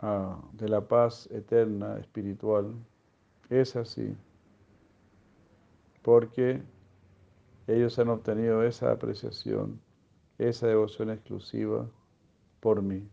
[0.00, 2.74] ah, de la paz eterna, espiritual.
[3.50, 4.16] Es así,
[6.02, 6.62] porque
[7.66, 9.80] ellos han obtenido esa apreciación,
[10.38, 11.88] esa devoción exclusiva
[12.60, 13.08] por mí.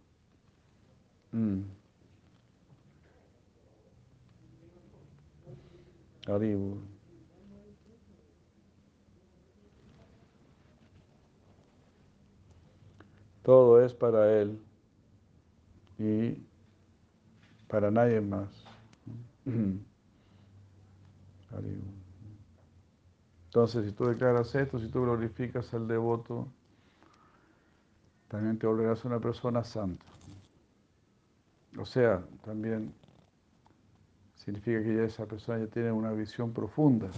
[1.31, 1.61] Mm.
[13.43, 14.59] Todo es para Él
[15.97, 16.37] y
[17.67, 18.63] para nadie más.
[23.45, 26.47] Entonces, si tú declaras esto, si tú glorificas al devoto,
[28.27, 30.05] también te volverás una persona santa.
[31.77, 32.93] O sea, también
[34.35, 37.09] significa que ya esa persona ya tiene una visión profunda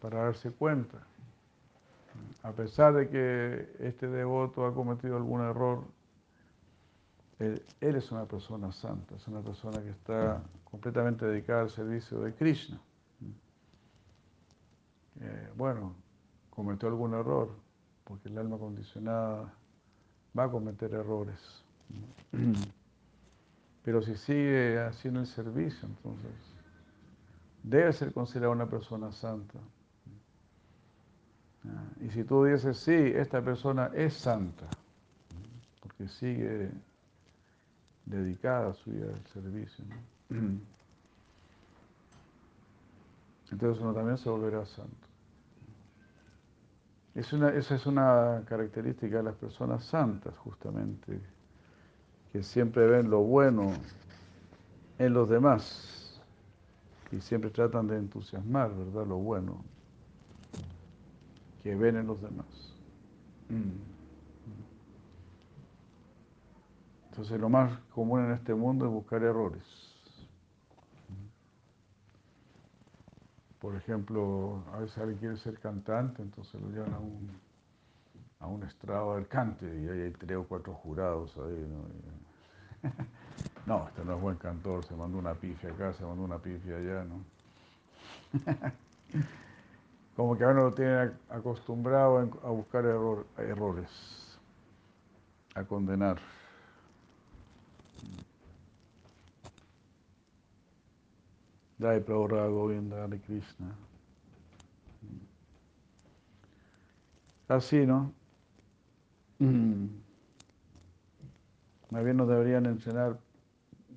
[0.00, 0.98] para darse cuenta.
[2.42, 5.84] A pesar de que este devoto ha cometido algún error,
[7.38, 12.34] él es una persona santa, es una persona que está completamente dedicada al servicio de
[12.34, 12.80] Krishna.
[15.20, 15.94] Eh, bueno,
[16.50, 17.50] cometió algún error,
[18.04, 19.52] porque el alma condicionada
[20.36, 21.64] va a cometer errores.
[23.84, 26.32] Pero si sigue haciendo el servicio, entonces
[27.62, 29.58] debe ser considerada una persona santa.
[31.66, 34.66] Ah, Y si tú dices, sí, esta persona es santa,
[35.80, 36.70] porque sigue
[38.06, 39.84] dedicada a su vida al servicio,
[40.30, 40.60] ¿no?
[43.54, 45.06] entonces uno también se volverá santo.
[47.14, 51.20] Es una, esa es una característica de las personas santas, justamente,
[52.32, 53.72] que siempre ven lo bueno
[54.98, 56.20] en los demás
[57.12, 59.06] y siempre tratan de entusiasmar, ¿verdad?
[59.06, 59.62] Lo bueno
[61.62, 62.74] que ven en los demás.
[67.10, 69.93] Entonces lo más común en este mundo es buscar errores.
[73.64, 77.30] Por ejemplo, a veces alguien quiere ser cantante, entonces lo llevan a un,
[78.40, 81.66] a un estrado ver cante y ahí hay tres o cuatro jurados ahí.
[82.82, 82.90] ¿no?
[83.66, 86.76] No, este no es buen cantor, se mandó una pifia acá, se mandó una pifia
[86.76, 87.24] allá, ¿no?
[90.14, 94.38] Como que a uno lo tiene acostumbrado a buscar error, errores,
[95.54, 96.18] a condenar.
[101.84, 103.76] Dai Prabhupada Govinda Hare Krishna.
[107.46, 108.10] Así, ¿no?
[111.90, 113.20] Más bien nos deberían enseñar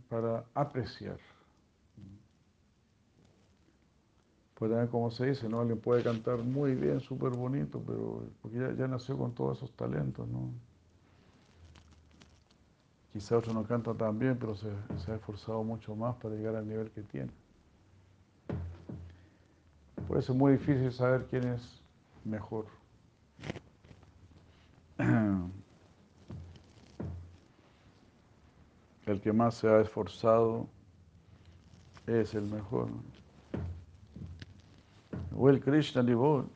[0.10, 1.18] para apreciar.
[4.56, 5.62] Pues también como se dice, ¿no?
[5.62, 9.72] Alguien puede cantar muy bien, súper bonito, pero porque ya, ya, nació con todos esos
[9.78, 10.52] talentos, ¿no?
[13.14, 16.58] Quizá otro no canta tan bien, pero se, se ha esforzado mucho más para llegar
[16.58, 17.32] al nivel que tiene.
[20.08, 21.82] Por eso es muy difícil saber quién es
[22.24, 22.66] mejor.
[29.06, 30.68] el que más se ha esforzado
[32.06, 32.90] es el mejor.
[35.32, 36.50] Will Krishna Devot.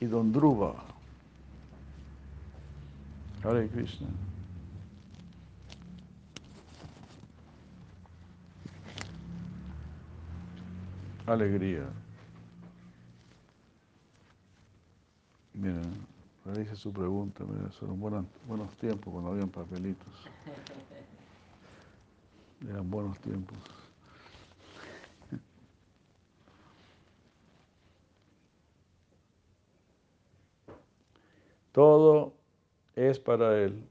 [0.00, 0.74] Y Don Dhruva.
[3.42, 4.08] Hare Krishna.
[11.26, 11.88] Alegría.
[15.54, 15.80] Mira,
[16.44, 17.44] realice su pregunta.
[17.44, 20.28] Mira, son buenos, buenos tiempos cuando habían papelitos.
[22.68, 23.58] Eran buenos tiempos.
[31.72, 32.34] Todo
[32.94, 33.82] es para Él.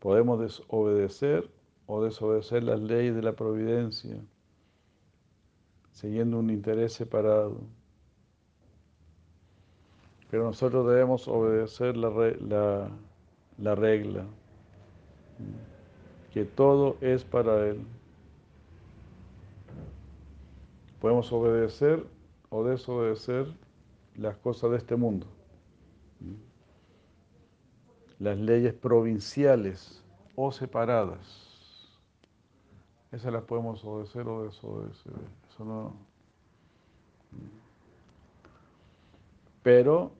[0.00, 1.50] Podemos desobedecer
[1.86, 4.20] o desobedecer las leyes de la providencia,
[6.00, 7.60] siguiendo un interés separado.
[10.30, 12.90] Pero nosotros debemos obedecer la, la,
[13.58, 14.24] la regla,
[16.32, 17.80] que todo es para Él.
[21.00, 22.04] Podemos obedecer
[22.50, 23.52] o desobedecer
[24.16, 25.26] las cosas de este mundo
[28.18, 30.02] las leyes provinciales
[30.34, 31.46] o separadas.
[33.12, 35.12] Esas las podemos obedecer o desobedecer.
[35.58, 35.92] Eso no.
[39.64, 40.12] Pero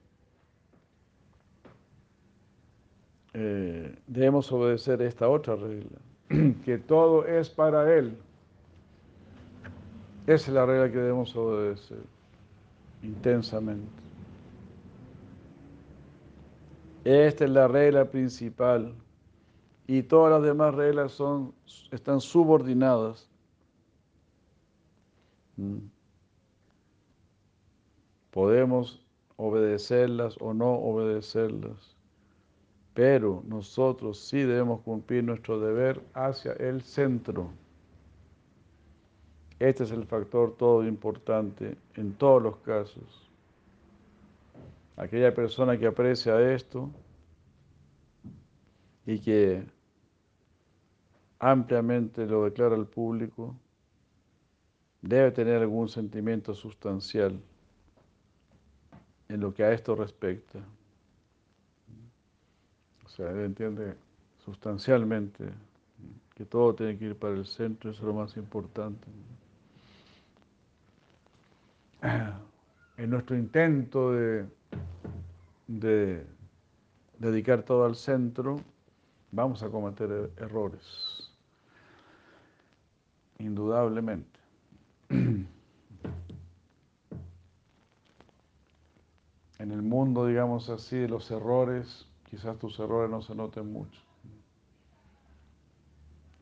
[3.33, 5.97] eh, debemos obedecer esta otra regla,
[6.65, 8.17] que todo es para Él.
[10.27, 12.03] Esa es la regla que debemos obedecer
[13.01, 13.87] intensamente.
[17.05, 18.93] Esta es la regla principal
[19.87, 21.53] y todas las demás reglas son,
[21.91, 23.28] están subordinadas.
[25.59, 25.89] Mm.
[28.31, 29.05] Podemos
[29.35, 31.97] obedecerlas o no obedecerlas,
[32.93, 37.49] pero nosotros sí debemos cumplir nuestro deber hacia el centro.
[39.59, 43.29] Este es el factor todo importante en todos los casos.
[44.95, 46.89] Aquella persona que aprecia esto
[49.05, 49.65] y que
[51.39, 53.55] ampliamente lo declara al público,
[55.01, 57.39] debe tener algún sentimiento sustancial
[59.27, 60.59] en lo que a esto respecta.
[63.05, 63.95] O sea, él entiende
[64.43, 65.49] sustancialmente
[66.35, 69.07] que todo tiene que ir para el centro, eso es lo más importante.
[72.97, 74.45] En nuestro intento de
[75.69, 76.25] de
[77.19, 78.59] dedicar todo al centro,
[79.31, 81.31] vamos a cometer er-, errores,
[83.37, 84.38] indudablemente.
[89.59, 93.99] En el mundo, digamos así, de los errores, quizás tus errores no se noten mucho.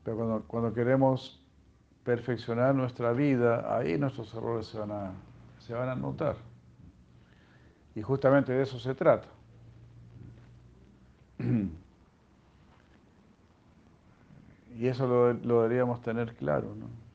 [0.03, 1.41] Pero cuando, queremos
[2.03, 5.11] perfeccionar nuestra vida, ahí nuestros errores se van a,
[5.59, 6.35] se van a notar.
[7.95, 9.27] Y justamente de eso se trata.
[14.79, 15.33] Y eso lo,
[15.63, 16.75] deberíamos tener claro.
[16.75, 17.06] ¿no?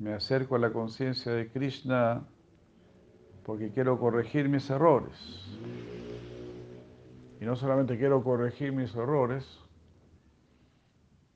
[0.00, 2.24] Me acerco a la conciencia de Krishna
[3.44, 5.14] porque quiero corregir mis errores.
[7.38, 9.46] Y no solamente quiero corregir mis errores,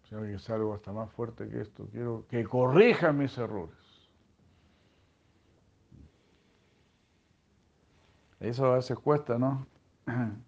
[0.09, 1.87] sino que es algo hasta más fuerte que esto.
[1.93, 3.77] Quiero que corrija mis errores.
[8.41, 9.67] Eso a veces cuesta, ¿no?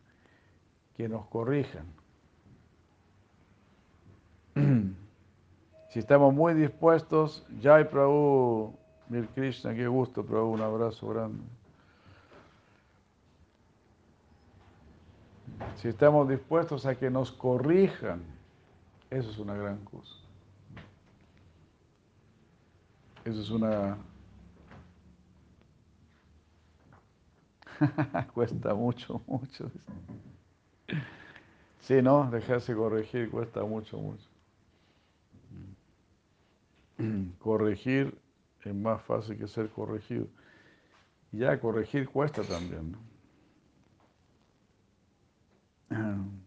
[0.97, 1.85] Que nos corrijan.
[5.89, 8.75] Si estamos muy dispuestos, Jai Prabhu,
[9.09, 11.43] Mir Krishna, qué gusto, Prabhu, un abrazo grande.
[15.77, 18.23] Si estamos dispuestos a que nos corrijan,
[19.11, 20.15] eso es una gran cosa.
[23.25, 23.97] Eso es una
[28.35, 29.71] cuesta mucho, mucho.
[31.81, 32.31] Sí, ¿no?
[32.31, 34.36] Dejarse corregir cuesta mucho, mucho.
[37.39, 38.19] Corregir
[38.65, 40.27] es más fácil que ser corregido.
[41.33, 42.99] Ya corregir cuesta también, ¿no?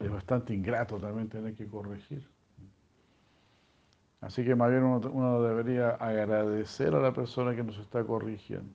[0.00, 2.26] Es bastante ingrato también tener que corregir.
[4.20, 8.72] Así que más bien uno, debería agradecer a la persona que nos está corrigiendo.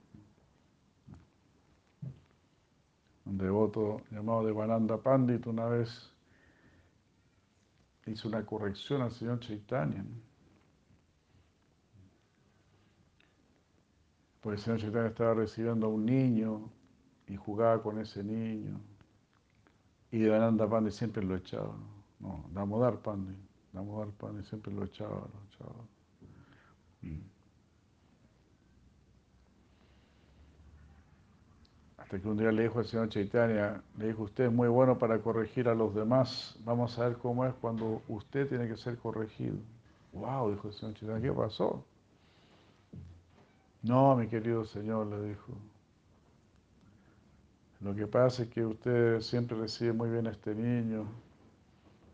[3.26, 6.10] Un devoto llamado Devananda Pandit una vez
[8.10, 10.04] hizo una corrección al señor Chaitanya.
[14.40, 16.70] Pues el señor Chaitanya estaba recibiendo a un niño
[17.26, 18.80] y jugaba con ese niño.
[20.10, 21.74] Y Devananda Pandit siempre lo echaba.
[22.18, 23.36] No, Damodar Pandit.
[23.72, 25.84] Damodar Pandit siempre lo echaba, lo echaba.
[27.02, 27.37] Mm.
[32.10, 35.18] Hasta un día le dijo al señor Chaitanya, le dijo, usted es muy bueno para
[35.18, 39.56] corregir a los demás, vamos a ver cómo es cuando usted tiene que ser corregido.
[40.14, 41.84] Wow, dijo el señor Chaitanya, ¿qué pasó?
[43.82, 45.52] No, mi querido señor, le dijo,
[47.82, 51.04] lo que pasa es que usted siempre recibe muy bien a este niño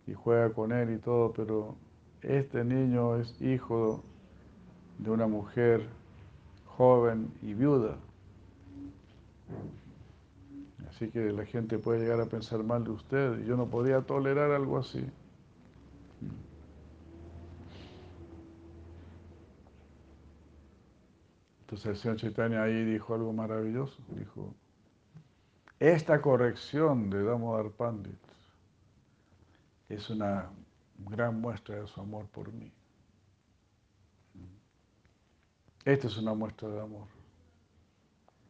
[0.09, 1.77] y juega con él y todo, pero
[2.21, 4.03] este niño es hijo
[4.99, 5.89] de una mujer
[6.67, 7.97] joven y viuda.
[10.95, 14.53] Así que la gente puede llegar a pensar mal de usted yo no podría tolerar
[14.53, 15.05] algo así.
[21.63, 24.01] Entonces el señor Chaitanya ahí dijo algo maravilloso.
[24.17, 24.55] Dijo,
[25.81, 28.15] esta corrección de Damodar Pandit
[29.89, 30.49] es una
[30.99, 32.73] gran muestra de su amor por mí.
[35.85, 37.09] Esta es una muestra de amor,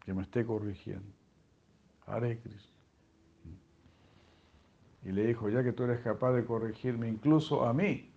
[0.05, 1.24] que me esté corrigiendo.
[2.07, 2.73] Hare Krishna.
[5.05, 8.11] Y le dijo, ya que tú eres capaz de corregirme incluso a mí,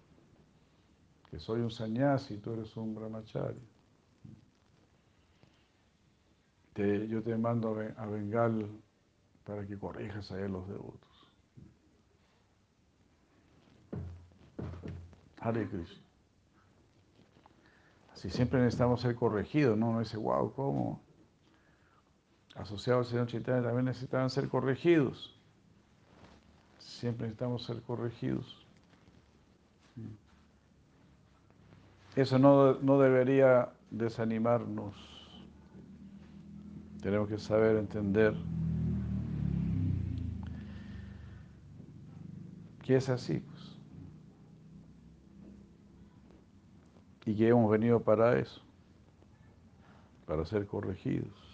[1.30, 3.60] que soy un sannyasi y tú eres un brahmachari,
[7.10, 8.70] yo te mando a Bengal
[9.44, 11.28] para que corrijas a los devotos.
[15.40, 16.04] Hare Krishna.
[18.14, 19.90] Así siempre necesitamos ser corregidos, ¿no?
[19.90, 21.07] Uno dice, wow, ¿cómo?
[22.58, 25.36] Asociados al Señor Chaitanya también necesitaban ser corregidos.
[26.80, 28.66] Siempre necesitamos ser corregidos.
[32.16, 34.96] Eso no, no debería desanimarnos.
[37.02, 38.34] Tenemos que saber entender
[42.82, 43.40] que es así.
[43.40, 43.78] Pues.
[47.26, 48.62] Y que hemos venido para eso,
[50.26, 51.47] para ser corregidos.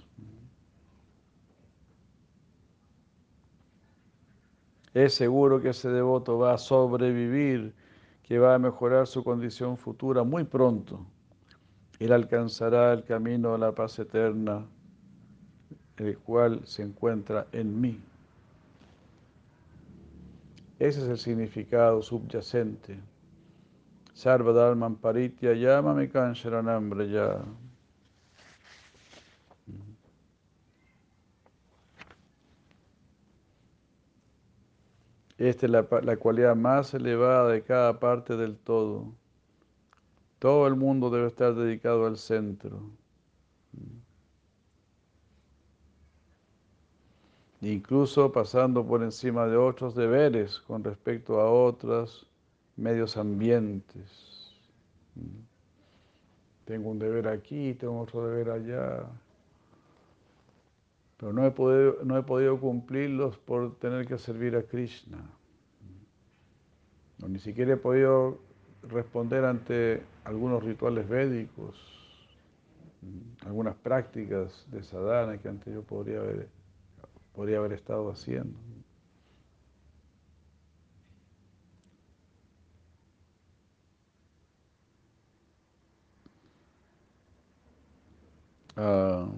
[4.94, 7.74] Es seguro que ese devoto va a sobrevivir,
[8.22, 11.06] que va a mejorar su condición futura muy pronto.
[12.00, 14.66] Él alcanzará el camino a la paz eterna,
[15.98, 18.00] el cual se encuentra en mí.
[20.80, 23.00] Ese es el significado subyacente.
[24.14, 27.42] Sarvadalman paritya yamame kansharanam ya.
[35.50, 39.14] Esta es la, cualidad más elevada de cada parte del todo.
[40.40, 42.80] Todo el mundo debe estar dedicado al centro.
[47.62, 52.28] incluso pasando por encima de otros deberes con respecto a otros
[52.76, 54.54] medios ambientes.
[56.66, 59.06] Tengo un deber aquí, tengo otro deber allá,
[61.24, 65.20] pero no he podido, no he podido cumplirlos por tener que servir a Krishna.
[67.26, 68.40] ni siquiera he podido
[68.82, 71.78] responder ante algunos rituales védicos,
[73.46, 76.50] algunas prácticas de sadhana que antes yo podría haber
[77.32, 78.60] podría haber estado haciendo.
[88.76, 89.30] Ah,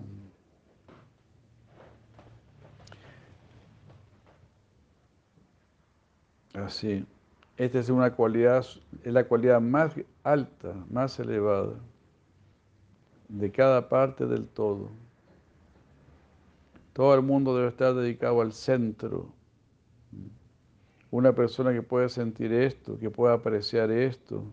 [6.64, 7.06] así.
[7.58, 8.66] Esta es una cualidad,
[9.04, 11.76] es la cualidad más alta, más elevada
[13.30, 14.90] de cada parte del todo.
[16.94, 19.28] Todo el mundo debe estar dedicado al centro.
[21.12, 24.44] Una persona que pueda sentir esto, que pueda apreciar esto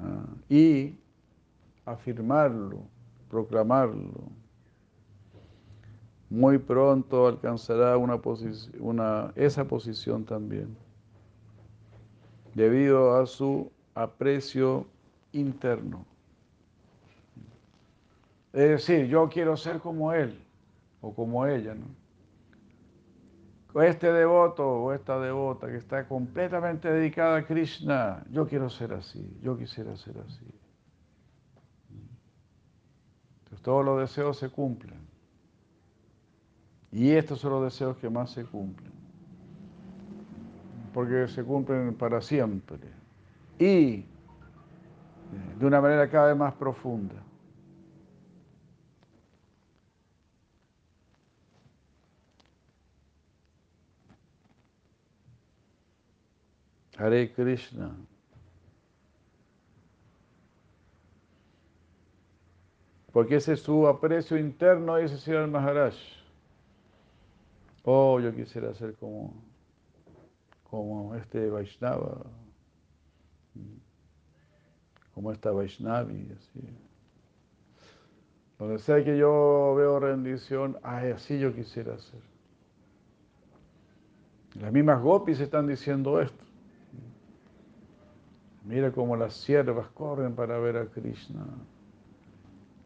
[0.00, 0.98] ah, y
[1.84, 2.80] afirmarlo,
[3.30, 4.30] proclamarlo.
[6.28, 8.20] Muy pronto alcanzará una
[8.80, 10.76] una, esa posición también,
[12.56, 14.86] debido a su aprecio
[15.32, 16.06] interno.
[18.54, 20.42] Es decir, yo quiero ser como él
[21.02, 21.84] o como ella, ¿no?
[23.82, 29.38] Este devoto o esta devota que está completamente dedicada a Krishna, yo quiero ser así,
[29.42, 30.46] yo quisiera ser así.
[33.40, 35.06] Entonces todos los deseos se cumplen.
[36.90, 38.95] Y estos son los deseos que más se cumplen
[40.96, 42.78] porque se cumplen para siempre
[43.58, 44.04] y eh,
[45.58, 47.22] de una manera cada vez más profunda.
[56.96, 57.94] Hare Krishna.
[63.12, 65.94] Porque ese es su aprecio interno, dice Sri Maharaj.
[67.84, 69.45] Oh, yo quisiera ser como
[70.76, 72.26] como este Vaishnava,
[75.14, 76.60] como esta Vaishnavi, así.
[78.58, 82.20] Donde sea que yo veo rendición, ay, así yo quisiera ser.
[84.60, 86.44] Las mismas gopis están diciendo esto.
[88.64, 91.46] Mira cómo las siervas corren para ver a Krishna.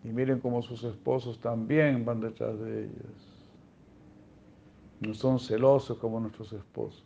[0.04, 3.30] Y miren cómo sus esposos también van detrás de ellas.
[5.00, 7.04] No son celosos como nuestros esposos.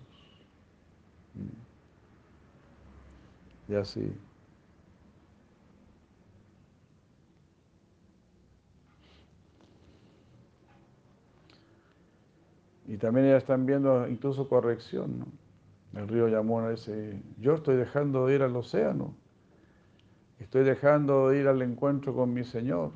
[3.68, 4.12] Y así.
[12.86, 15.26] Y también ellas están viendo incluso corrección, ¿no?
[16.00, 19.14] El río Yamuna dice, yo estoy dejando de ir al océano,
[20.40, 22.90] estoy dejando de ir al encuentro con mi Señor,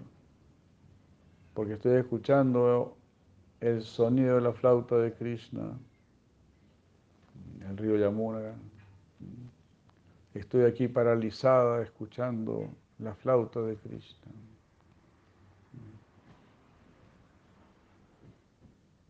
[1.54, 2.96] porque estoy escuchando
[3.60, 5.78] el sonido de la flauta de Krishna,
[7.68, 8.54] el río Yamuna.
[10.34, 12.68] Estoy aquí paralizada escuchando
[12.98, 14.32] la flauta de Krishna.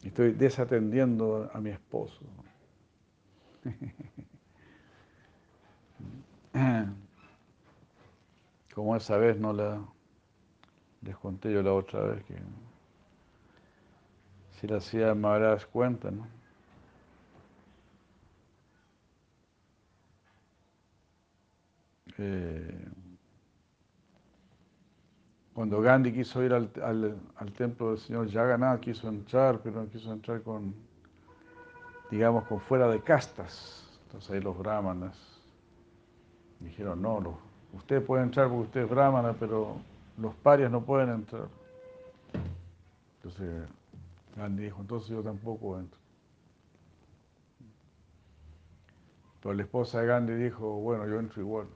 [0.02, 2.20] Estoy desatendiendo a mi esposo.
[8.74, 9.80] Como esa vez no la
[11.02, 12.34] les conté yo la otra vez que
[14.50, 16.26] si la hacía Maharaj cuenta, ¿no?
[22.18, 22.88] Eh,
[25.54, 26.70] cuando Gandhi quiso ir al,
[27.36, 30.74] al, templo del señor Jagannath, quiso entrar, pero quiso entrar con,
[32.10, 33.84] digamos, con fuera de castas.
[34.06, 35.16] Entonces ahí los brahmanas
[36.60, 37.38] dijeron, no,
[37.72, 39.78] usted puede entrar porque usted es brahmana, pero
[40.16, 41.48] los parias no pueden entrar.
[43.16, 43.68] Entonces
[44.36, 45.98] Gandhi dijo, entonces yo tampoco entro.
[49.42, 51.66] Pero la esposa de Gandhi dijo, bueno, yo entro igual.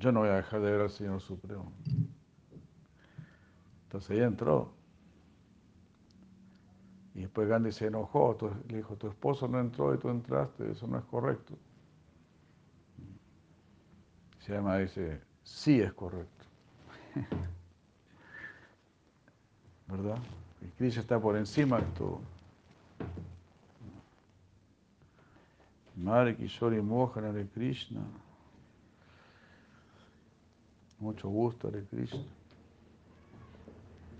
[0.00, 1.70] Yo no voy a dejar de ver al Señor Supremo.
[3.82, 4.72] Entonces ella entró.
[7.14, 8.34] Y después Gandhi se enojó,
[8.68, 11.54] le dijo, tu esposo no entró y tú entraste, eso no es correcto.
[14.38, 16.46] Se llama, dice, sí es correcto.
[19.86, 20.18] ¿Verdad?
[20.62, 22.20] Y Krishna está por encima de todo.
[25.94, 28.00] Madre Kishori Mohan de Krishna.
[31.00, 32.22] Mucho gusto, Hare Krishna.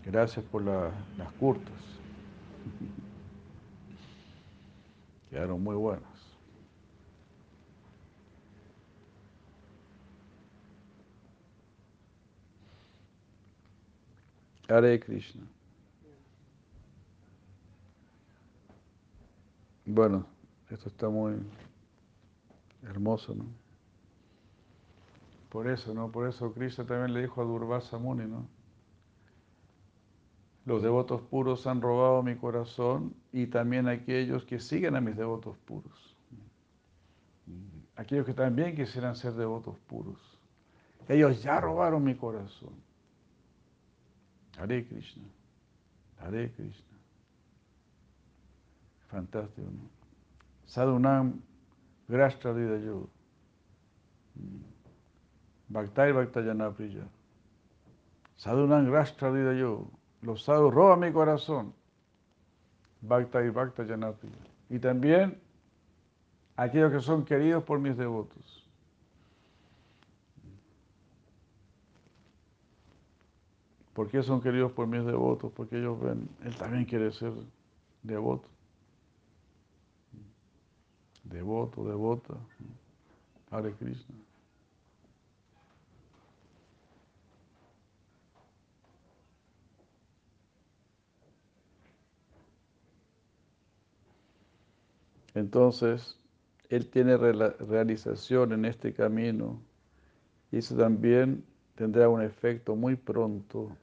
[0.03, 0.95] Gracias por las
[1.39, 1.75] curtas.
[5.31, 6.09] Quedaron muy buenas.
[14.69, 15.43] Hare Krishna.
[19.85, 20.25] Bueno,
[20.71, 21.35] esto está muy
[22.85, 23.60] hermoso, ¿no?
[25.51, 26.11] Por eso, ¿no?
[26.11, 28.49] Por eso Krishna también le dijo a Durvasa Muni, ¿no?
[30.65, 35.57] Los devotos puros han robado mi corazón y también aquellos que siguen a mis devotos
[35.59, 36.17] puros.
[37.97, 40.19] Aquellos que también quisieran ser devotos puros.
[41.09, 42.73] Ellos ya robaron mi corazón.
[44.57, 45.25] Hare Krishna.
[46.21, 46.99] Hare Krishna.
[49.09, 49.91] Fantástico, ¿no?
[50.67, 51.41] Sadhunam
[52.07, 53.09] Grashtra Didayo.
[55.71, 57.07] Bhaktai Bhaktayana Priya.
[58.37, 59.87] Sadhunam Grashtra Didayo.
[60.23, 61.73] Los sadhus roban mi corazón.
[63.03, 64.37] Bhakta y Bhakta Priya.
[64.69, 65.41] Y también
[66.57, 68.69] aquellos que son queridos por mis devotos.
[73.95, 75.53] ¿Por qué son queridos por mis devotos?
[75.53, 77.33] Porque ellos ven, él también quiere ser
[78.03, 78.49] devoto
[81.31, 82.35] devoto, devota,
[83.51, 84.15] Hare Krishna.
[95.35, 96.19] Entonces,
[96.69, 99.61] Él tiene realización en este camino
[100.53, 101.45] y eso también
[101.75, 103.77] tendrá un efecto muy pronto.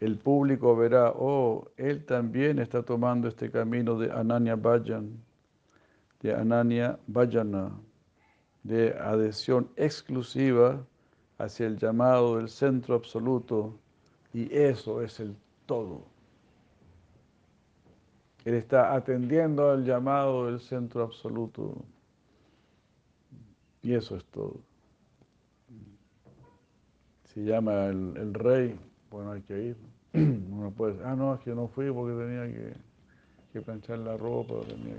[0.00, 5.22] El público verá, oh, Él también está tomando este camino de Ananya Bhajan
[6.24, 7.78] de Ananya Vajana,
[8.62, 10.82] de adhesión exclusiva
[11.36, 13.78] hacia el llamado del centro absoluto,
[14.32, 16.13] y eso es el todo.
[18.44, 21.74] Él está atendiendo al llamado del centro absoluto.
[23.82, 24.60] Y eso es todo.
[27.32, 28.78] Si llama el, el rey,
[29.10, 29.76] bueno, hay que ir.
[30.14, 32.74] Uno puede decir, ah, no, es que no fui porque tenía
[33.52, 34.94] que, planchar la ropa, tenía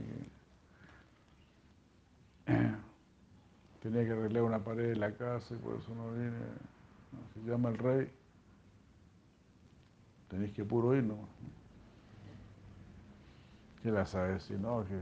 [2.46, 2.54] que,
[3.82, 6.32] tenía que arreglar una pared de la casa y por eso no vine.
[7.34, 8.12] Si llama el rey,
[10.30, 11.30] tenéis que puro ir nomás.
[13.86, 14.84] ¿Qué la sabes si no?
[14.88, 15.00] Que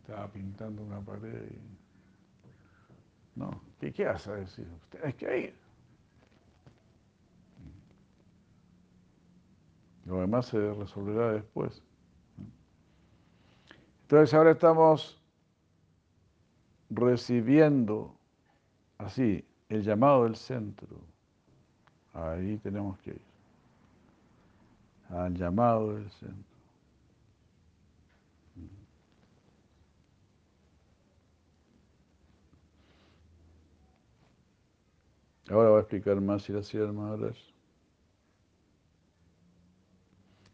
[0.00, 3.38] estaba pintando una pared y...
[3.38, 4.66] No, ¿qué, qué vas a decir?
[4.90, 5.54] Tienes que ir.
[10.06, 11.80] Lo demás se resolverá después.
[14.02, 15.22] Entonces ahora estamos
[16.90, 18.18] recibiendo
[18.98, 20.98] así el llamado del centro.
[22.12, 23.22] Ahí tenemos que ir.
[25.10, 26.55] Al llamado del centro.
[35.48, 37.36] Ahora va a explicar más si la Maharaj.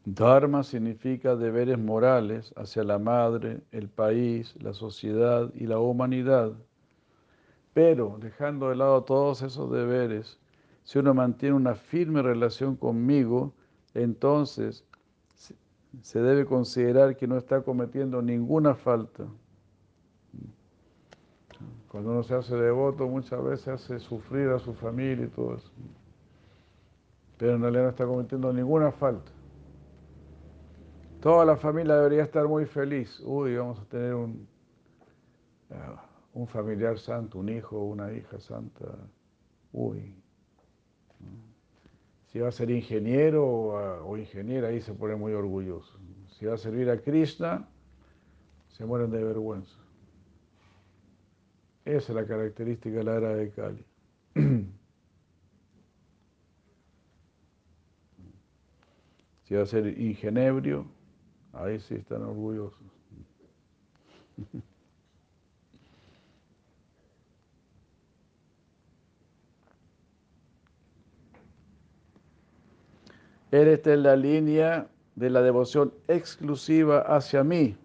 [0.04, 6.52] Dharma significa deberes morales hacia la madre, el país, la sociedad y la humanidad.
[7.72, 10.38] Pero dejando de lado todos esos deberes,
[10.82, 13.54] si uno mantiene una firme relación conmigo,
[13.94, 14.84] entonces
[16.00, 19.24] se debe considerar que no está cometiendo ninguna falta.
[21.92, 25.70] Cuando uno se hace devoto, muchas veces hace sufrir a su familia y todo eso.
[27.36, 29.30] Pero en realidad no está cometiendo ninguna falta.
[31.20, 33.20] Toda la familia debería estar muy feliz.
[33.20, 34.48] Uy, vamos a tener un,
[35.68, 35.74] eh,
[36.32, 38.86] un familiar santo, un hijo una hija santa.
[39.70, 40.14] Uy.
[42.28, 45.98] Si va a ser ingeniero o, o ingeniera, ahí se pone muy orgulloso.
[46.38, 47.68] Si va a servir a Krishna,
[48.68, 49.81] se mueren de vergüenza.
[51.84, 53.84] Esa es la característica de la era de Cali.
[59.42, 60.86] si va a ser ingenebrio,
[61.52, 62.80] ahí sí están orgullosos.
[73.52, 77.76] Él está en la línea de la devoción exclusiva hacia mí.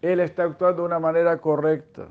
[0.00, 2.08] Él está actuando de una manera correcta.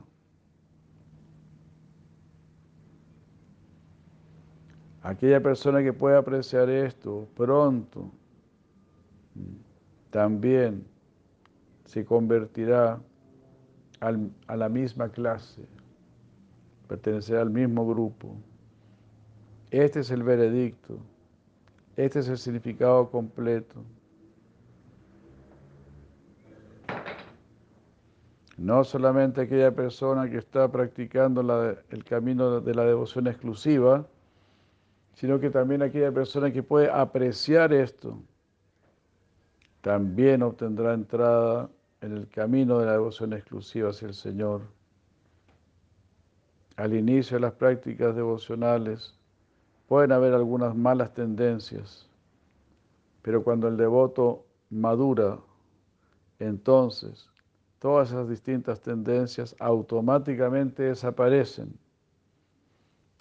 [5.04, 8.12] Aquella persona que puede apreciar esto pronto
[10.12, 10.86] también
[11.86, 13.02] se convertirá
[14.00, 15.66] a la misma clase,
[16.88, 18.36] pertenecerá al mismo grupo.
[19.72, 20.98] Este es el veredicto,
[21.96, 23.84] este es el significado completo.
[28.58, 31.42] No solamente aquella persona que está practicando
[31.90, 34.06] el camino de la devoción exclusiva,
[35.22, 38.18] sino que también aquella persona que puede apreciar esto,
[39.82, 41.70] también obtendrá entrada
[42.02, 44.64] en el camino de la devoción exclusiva hacia el Señor.
[46.76, 49.14] Al inicio de las prácticas devocionales
[49.88, 52.10] pueden haber algunas malas tendencias,
[53.22, 55.38] pero cuando el devoto madura,
[56.40, 57.30] entonces
[57.78, 61.78] todas esas distintas tendencias automáticamente desaparecen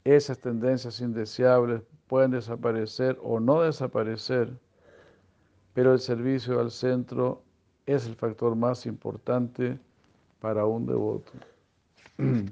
[0.04, 4.52] esas tendencias indeseables pueden desaparecer o no desaparecer,
[5.74, 7.42] pero el servicio al centro
[7.86, 9.78] es el factor más importante
[10.40, 11.32] para un devoto.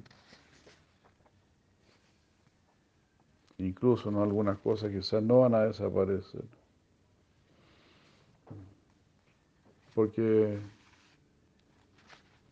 [3.59, 4.23] Incluso ¿no?
[4.23, 6.45] algunas cosas quizás no van a desaparecer.
[9.95, 10.61] Porque,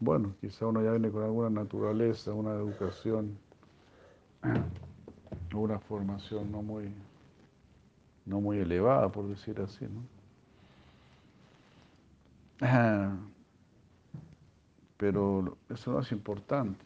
[0.01, 3.39] bueno, quizá uno ya viene con alguna naturaleza, una educación
[5.61, 6.93] una formación no muy,
[8.25, 10.03] no muy elevada, por decir así, ¿no?
[14.97, 16.85] Pero eso no es importante.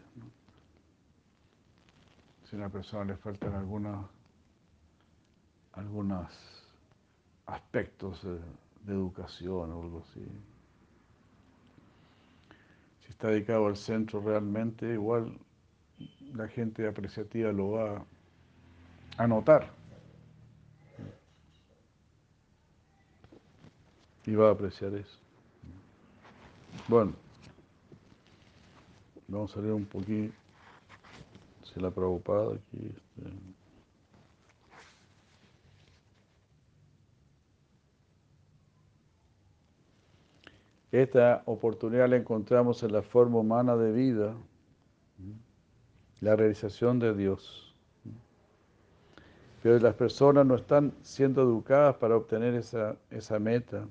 [2.45, 4.07] Si a una persona le faltan algunos,
[5.73, 6.29] algunos
[7.47, 8.41] aspectos de,
[8.85, 10.27] de educación o algo así.
[13.01, 15.39] Si está dedicado al centro realmente, igual
[16.35, 18.05] la gente apreciativa lo va a
[19.27, 19.71] notar.
[24.27, 25.19] Y va a apreciar eso.
[26.89, 27.13] Bueno,
[29.29, 30.35] vamos a leer un poquito,
[31.63, 32.87] si la preocupada aquí.
[32.87, 33.61] Este.
[40.93, 44.35] Esta oportunidad la encontramos en la forma humana de vida
[46.21, 47.70] la realización de Dios.
[49.63, 53.87] Pero las personas no están siendo educadas para obtener esa, esa meta.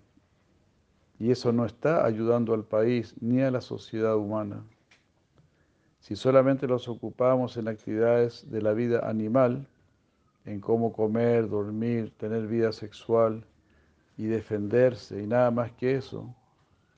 [1.20, 4.64] Y eso no está ayudando al país ni a la sociedad humana.
[6.00, 9.68] Si solamente los ocupamos en actividades de la vida animal,
[10.46, 13.46] en cómo comer, dormir, tener vida sexual
[14.18, 16.34] y defenderse y nada más que eso,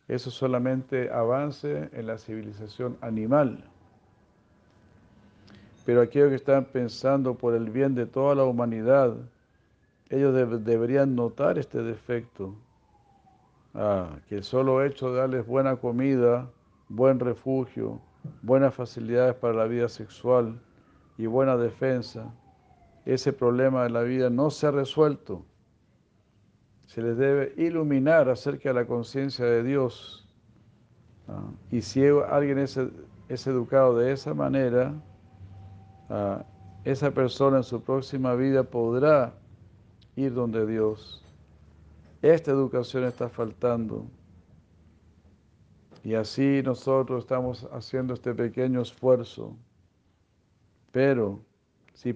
[0.07, 3.70] eso solamente avance en la civilización animal.
[5.85, 9.15] Pero aquellos que están pensando por el bien de toda la humanidad,
[10.09, 10.33] ellos
[10.63, 12.55] deberían notar este defecto.
[13.73, 16.49] Ah, que el solo hecho de darles buena comida,
[16.89, 18.01] buen refugio,
[18.41, 20.59] buenas facilidades para la vida sexual
[21.17, 22.33] y buena defensa,
[23.05, 25.45] ese problema de la vida no se ha resuelto.
[26.85, 30.27] Se les debe iluminar acerca de la conciencia de Dios.
[31.29, 32.77] Ah, y si alguien es,
[33.29, 34.93] es, educado de esa manera,
[36.11, 36.45] ah,
[36.83, 39.33] esa persona en su próxima vida podrá
[40.15, 41.23] ir donde Dios.
[42.21, 44.05] Esta educación está faltando.
[46.03, 49.55] Y así nosotros estamos haciendo este pequeño esfuerzo.
[50.91, 51.39] Pero
[51.93, 52.15] si,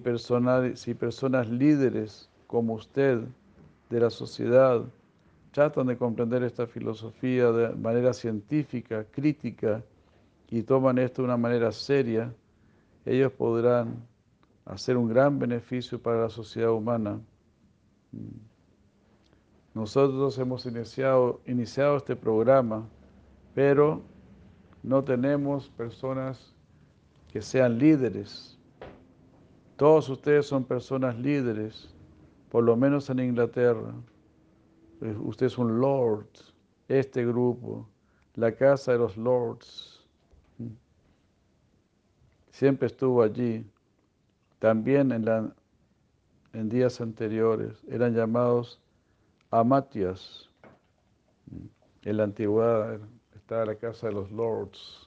[0.74, 3.22] si personas líderes como usted
[3.90, 4.82] de la sociedad
[5.52, 9.82] tratan de comprender esta filosofía de manera científica, crítica,
[10.50, 12.32] y toman esto de una manera seria,
[13.06, 14.06] ellos podrán
[14.66, 17.20] hacer un gran beneficio para la sociedad humana.
[19.72, 22.86] Nosotros hemos iniciado, iniciado este programa
[23.56, 24.02] pero
[24.82, 26.54] no tenemos personas
[27.32, 28.58] que sean líderes.
[29.76, 31.88] Todos ustedes son personas líderes,
[32.50, 33.94] por lo menos en Inglaterra.
[35.00, 36.28] Eh, usted es un lord,
[36.86, 37.88] este grupo,
[38.34, 39.95] la casa de los lords.
[42.56, 43.70] Siempre estuvo allí.
[44.60, 48.80] También en, días anteriores eran llamados
[49.50, 50.48] amatias.
[52.00, 52.98] En la antigüedad
[53.34, 55.06] estaba la casa de los lords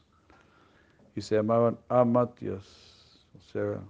[1.15, 3.81] y se llamaban amatias, o sea,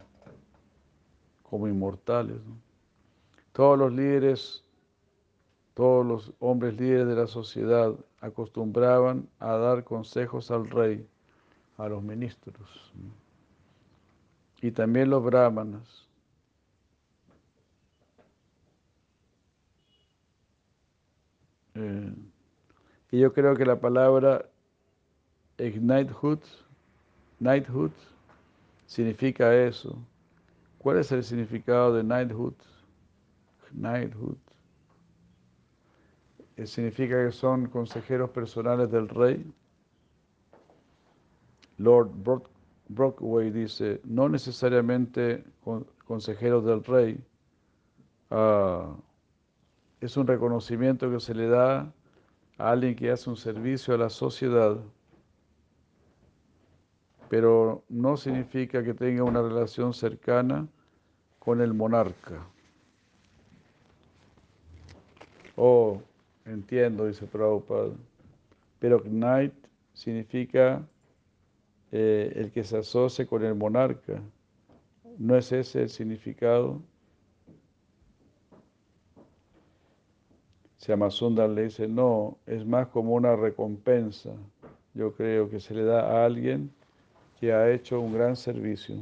[1.44, 2.40] como inmortales.
[3.52, 4.64] Todos los líderes,
[5.74, 11.06] todos los hombres líderes de la sociedad acostumbraban a dar consejos al rey,
[11.78, 12.94] a los ministros,
[14.62, 16.08] y también los brahmanas.
[21.76, 22.14] Eh,
[23.12, 24.46] y yo creo que la palabra
[25.58, 26.40] knighthood,
[27.40, 27.92] knighthood
[28.86, 29.98] significa eso.
[30.78, 32.56] ¿Cuál es el significado de knighthood?
[33.72, 34.38] Knighthood.
[36.58, 39.46] Eh, significa que son consejeros personales del rey.
[41.78, 42.12] Lord
[42.90, 45.44] Brockway dice, no necesariamente
[46.06, 47.24] consejeros del rey,
[48.32, 48.96] ah,
[50.02, 51.94] es un reconocimiento que se le da
[52.58, 54.78] alguien que hace un servicio a la sociedad,
[57.30, 60.68] pero no significa que tenga una relación cercana
[61.38, 62.44] con el monarca.
[65.56, 66.02] Oh,
[66.46, 67.92] entiendo, dice Prabhupada,
[68.80, 69.54] pero knight
[69.94, 70.84] significa
[71.92, 74.22] eh, el que se asocia con el monarca.
[75.18, 76.82] ¿No es ese el significado?
[81.10, 84.32] Sundar le dice, no, es más como una recompensa.
[84.94, 86.72] Yo creo que se le da a alguien
[87.40, 88.96] que ha hecho un gran servicio.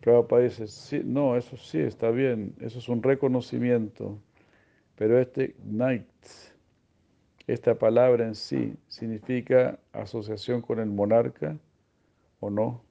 [0.00, 4.16] Prabhupada dice, sí, no, eso sí está bien, eso es un reconocimiento,
[4.94, 6.06] pero este night,
[7.46, 11.56] esta palabra en sí, ¿significa asociación con el monarca
[12.40, 12.82] o no?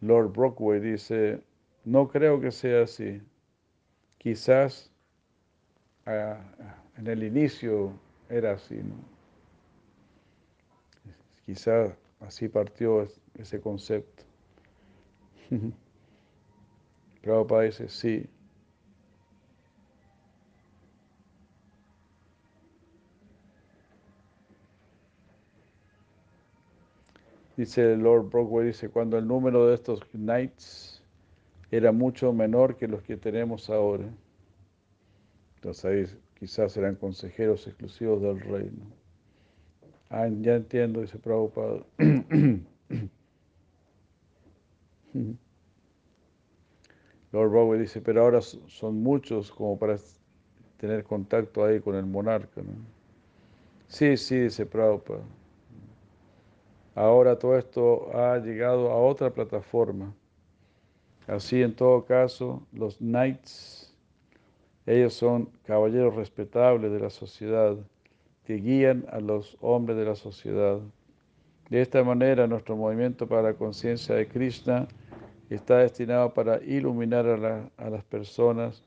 [0.00, 1.40] Lord Brockway dice,
[1.84, 3.20] no creo que sea así.
[4.18, 4.90] Quizás
[6.06, 6.40] ah,
[6.96, 7.92] en el inicio
[8.28, 8.94] era así, ¿no?
[11.44, 14.24] Quizás así partió ese concepto.
[17.22, 18.28] Prabhupada dice, sí,
[27.56, 31.02] Dice Lord Brockway, dice, cuando el número de estos knights
[31.70, 34.04] era mucho menor que los que tenemos ahora.
[35.56, 36.04] Entonces ahí
[36.38, 38.84] quizás eran consejeros exclusivos del reino.
[40.10, 41.82] Ah, ya entiendo, dice Prabhupada.
[47.32, 49.96] Lord Brockway dice, pero ahora son muchos como para
[50.76, 52.62] tener contacto ahí con el monarca.
[52.62, 52.72] ¿no?
[53.88, 55.24] Sí, sí, dice Prabhupada.
[56.96, 60.14] Ahora todo esto ha llegado a otra plataforma.
[61.26, 63.94] Así, en todo caso, los knights,
[64.86, 67.76] ellos son caballeros respetables de la sociedad
[68.46, 70.80] que guían a los hombres de la sociedad.
[71.68, 74.88] De esta manera, nuestro movimiento para la conciencia de Krishna
[75.50, 78.82] está destinado para iluminar a, las personas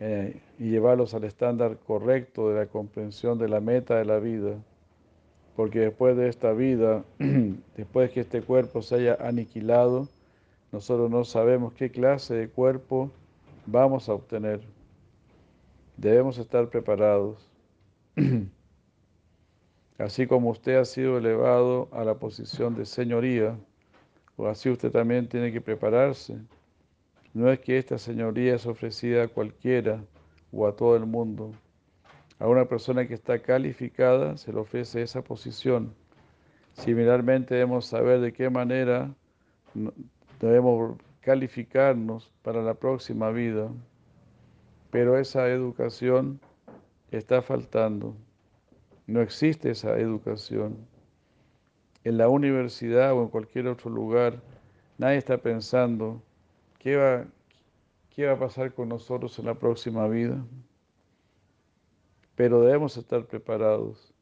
[0.00, 4.56] eh, y llevarlos al estándar correcto de la comprensión de la meta de la vida.
[5.56, 7.04] Porque después de esta vida,
[7.76, 10.08] después que este cuerpo se haya aniquilado,
[10.72, 13.10] nosotros no sabemos qué clase de cuerpo
[13.66, 14.60] vamos a obtener.
[15.96, 17.46] Debemos estar preparados.
[19.98, 23.56] Así como usted ha sido elevado a la posición de señoría,
[24.36, 26.38] o así usted también tiene que prepararse.
[27.34, 30.02] No es que esta señoría es ofrecida a cualquiera
[30.50, 31.52] o a todo el mundo.
[32.42, 35.94] A una persona que está calificada se le ofrece esa posición.
[36.72, 39.14] Similarmente debemos saber de qué manera
[40.40, 43.70] debemos calificarnos para la próxima vida,
[44.90, 46.40] pero esa educación
[47.12, 48.16] está faltando.
[49.06, 50.78] No existe esa educación.
[52.02, 54.42] En la universidad o en cualquier otro lugar,
[54.98, 56.20] nadie está pensando
[56.80, 60.44] qué va, a pasar con nosotros en la próxima vida.
[62.42, 64.12] Pero debemos estar preparados.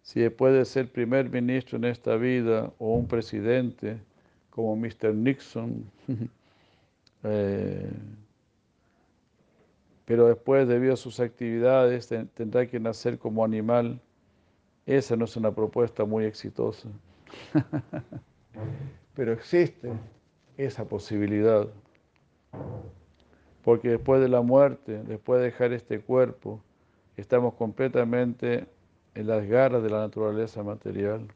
[0.00, 3.98] Si después de ser primer ministro en esta vida o un presidente
[4.48, 5.12] como Mr.
[5.14, 5.84] Nixon,
[7.24, 7.90] eh,
[10.06, 14.00] pero después debido a sus actividades tendrá que nacer como animal,
[14.86, 16.88] esa no es una propuesta muy exitosa.
[19.14, 19.92] Pero existe
[20.56, 21.68] esa posibilidad.
[23.62, 26.62] Porque después de la muerte, después de dejar este cuerpo,
[27.16, 28.66] estamos completamente
[29.14, 31.26] en las garras de la naturaleza material.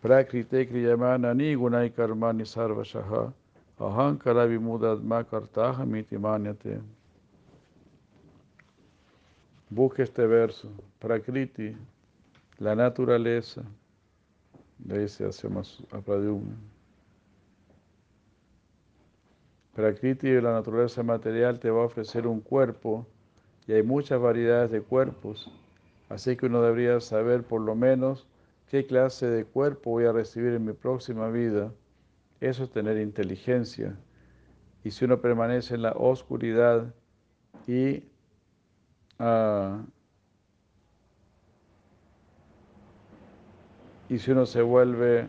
[0.00, 3.32] Prakrite kriyamana ni gunai karmani sarvashaha
[3.78, 6.80] ahankara vimudadma kartaha mitimanyate.
[9.70, 10.70] Busque este verso.
[10.98, 11.76] Prakriti,
[12.58, 13.62] la naturaleza.
[15.06, 16.56] Se hace más apradyumna.
[19.74, 23.06] Prakriti, la naturaleza material, te va a ofrecer un cuerpo
[23.66, 25.50] y hay muchas variedades de cuerpos.
[26.08, 28.26] Así que uno debería saber por lo menos
[28.70, 31.72] qué clase de cuerpo voy a recibir en mi próxima vida.
[32.40, 33.96] Eso es tener inteligencia.
[34.84, 36.92] Y si uno permanece en la oscuridad
[37.66, 38.04] y
[39.18, 39.84] Ah.
[44.08, 45.28] y si uno se vuelve,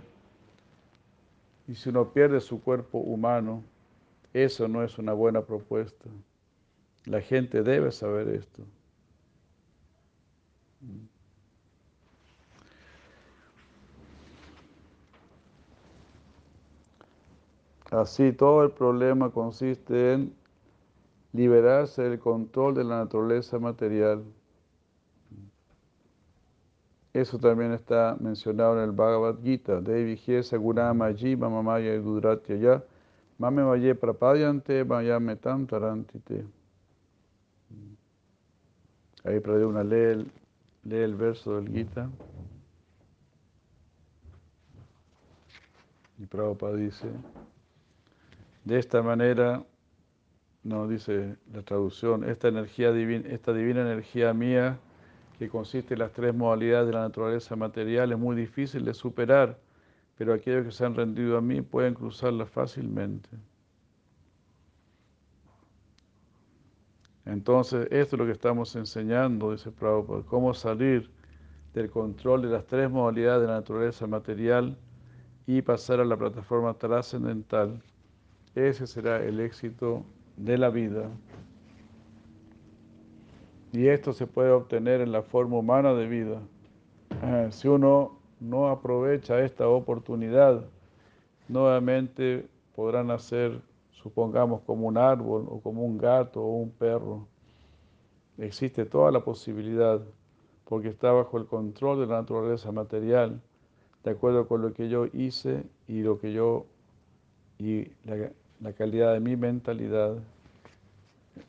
[1.68, 3.64] y si uno pierde su cuerpo humano,
[4.34, 6.06] eso no es una buena propuesta.
[7.06, 8.64] La gente debe saber esto.
[17.91, 20.36] Así todo el problema consiste en
[21.34, 24.23] liberarse del control de la naturaleza material.
[27.14, 29.80] Eso también está mencionado en el Bhagavad Gita.
[29.80, 31.95] Devi Jesa Gurama Jiva Mamaya
[32.60, 32.84] ya
[33.38, 36.45] Mame Vaye Prapadyante Mayame Tarantite.
[39.26, 40.26] Ahí una lee
[40.84, 42.10] lee el verso del Gita.
[46.19, 47.07] Y Prabhupada dice,
[48.64, 49.64] de esta manera
[50.64, 54.77] no, dice la traducción, esta energía divina, esta divina energía mía
[55.38, 59.60] que consiste en las tres modalidades de la naturaleza material es muy difícil de superar,
[60.18, 63.30] pero aquellos que se han rendido a mí pueden cruzarla fácilmente.
[67.26, 71.10] Entonces, esto es lo que estamos enseñando, dice Prabhupada, cómo salir
[71.73, 74.77] del control de las tres modalidades de la naturaleza material
[75.47, 77.81] y pasar a la plataforma trascendental.
[78.53, 80.06] Ese será el éxito
[80.38, 81.10] de la vida.
[83.73, 86.39] Y esto se puede obtener en la forma humana de vida.
[87.23, 90.64] Eh, si uno no aprovecha esta oportunidad,
[91.47, 93.60] nuevamente podrá nacer,
[94.06, 97.27] supongamos, como un árbol o como un gato o un perro.
[98.38, 99.99] Existe toda la posibilidad,
[100.65, 103.41] porque está bajo el control de la naturaleza material,
[104.03, 106.68] de acuerdo con lo que yo hice y lo que yo
[107.57, 110.18] y la, calidad de mi mentalidad.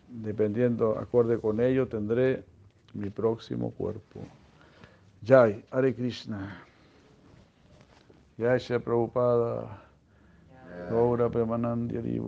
[0.08, 2.42] Dependiendo, acorde con ello, tendré
[2.94, 4.20] mi próximo cuerpo.
[5.22, 6.62] Jai, Hare Krishna.
[8.38, 9.85] Jai Shri Prabhupada.
[10.90, 12.20] Gaura Premanandi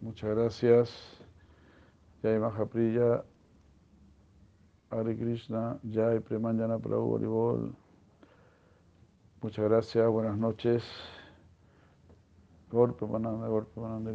[0.00, 0.90] Muchas gracias.
[2.22, 3.24] Jai Mahapriya.
[4.90, 7.74] Hare Krishna, Jai Premanjana Prabhu Haribol.
[9.42, 10.84] Muchas gracias, buenas noches.
[12.70, 14.12] Golpe, Pananda, golpe, Pananda,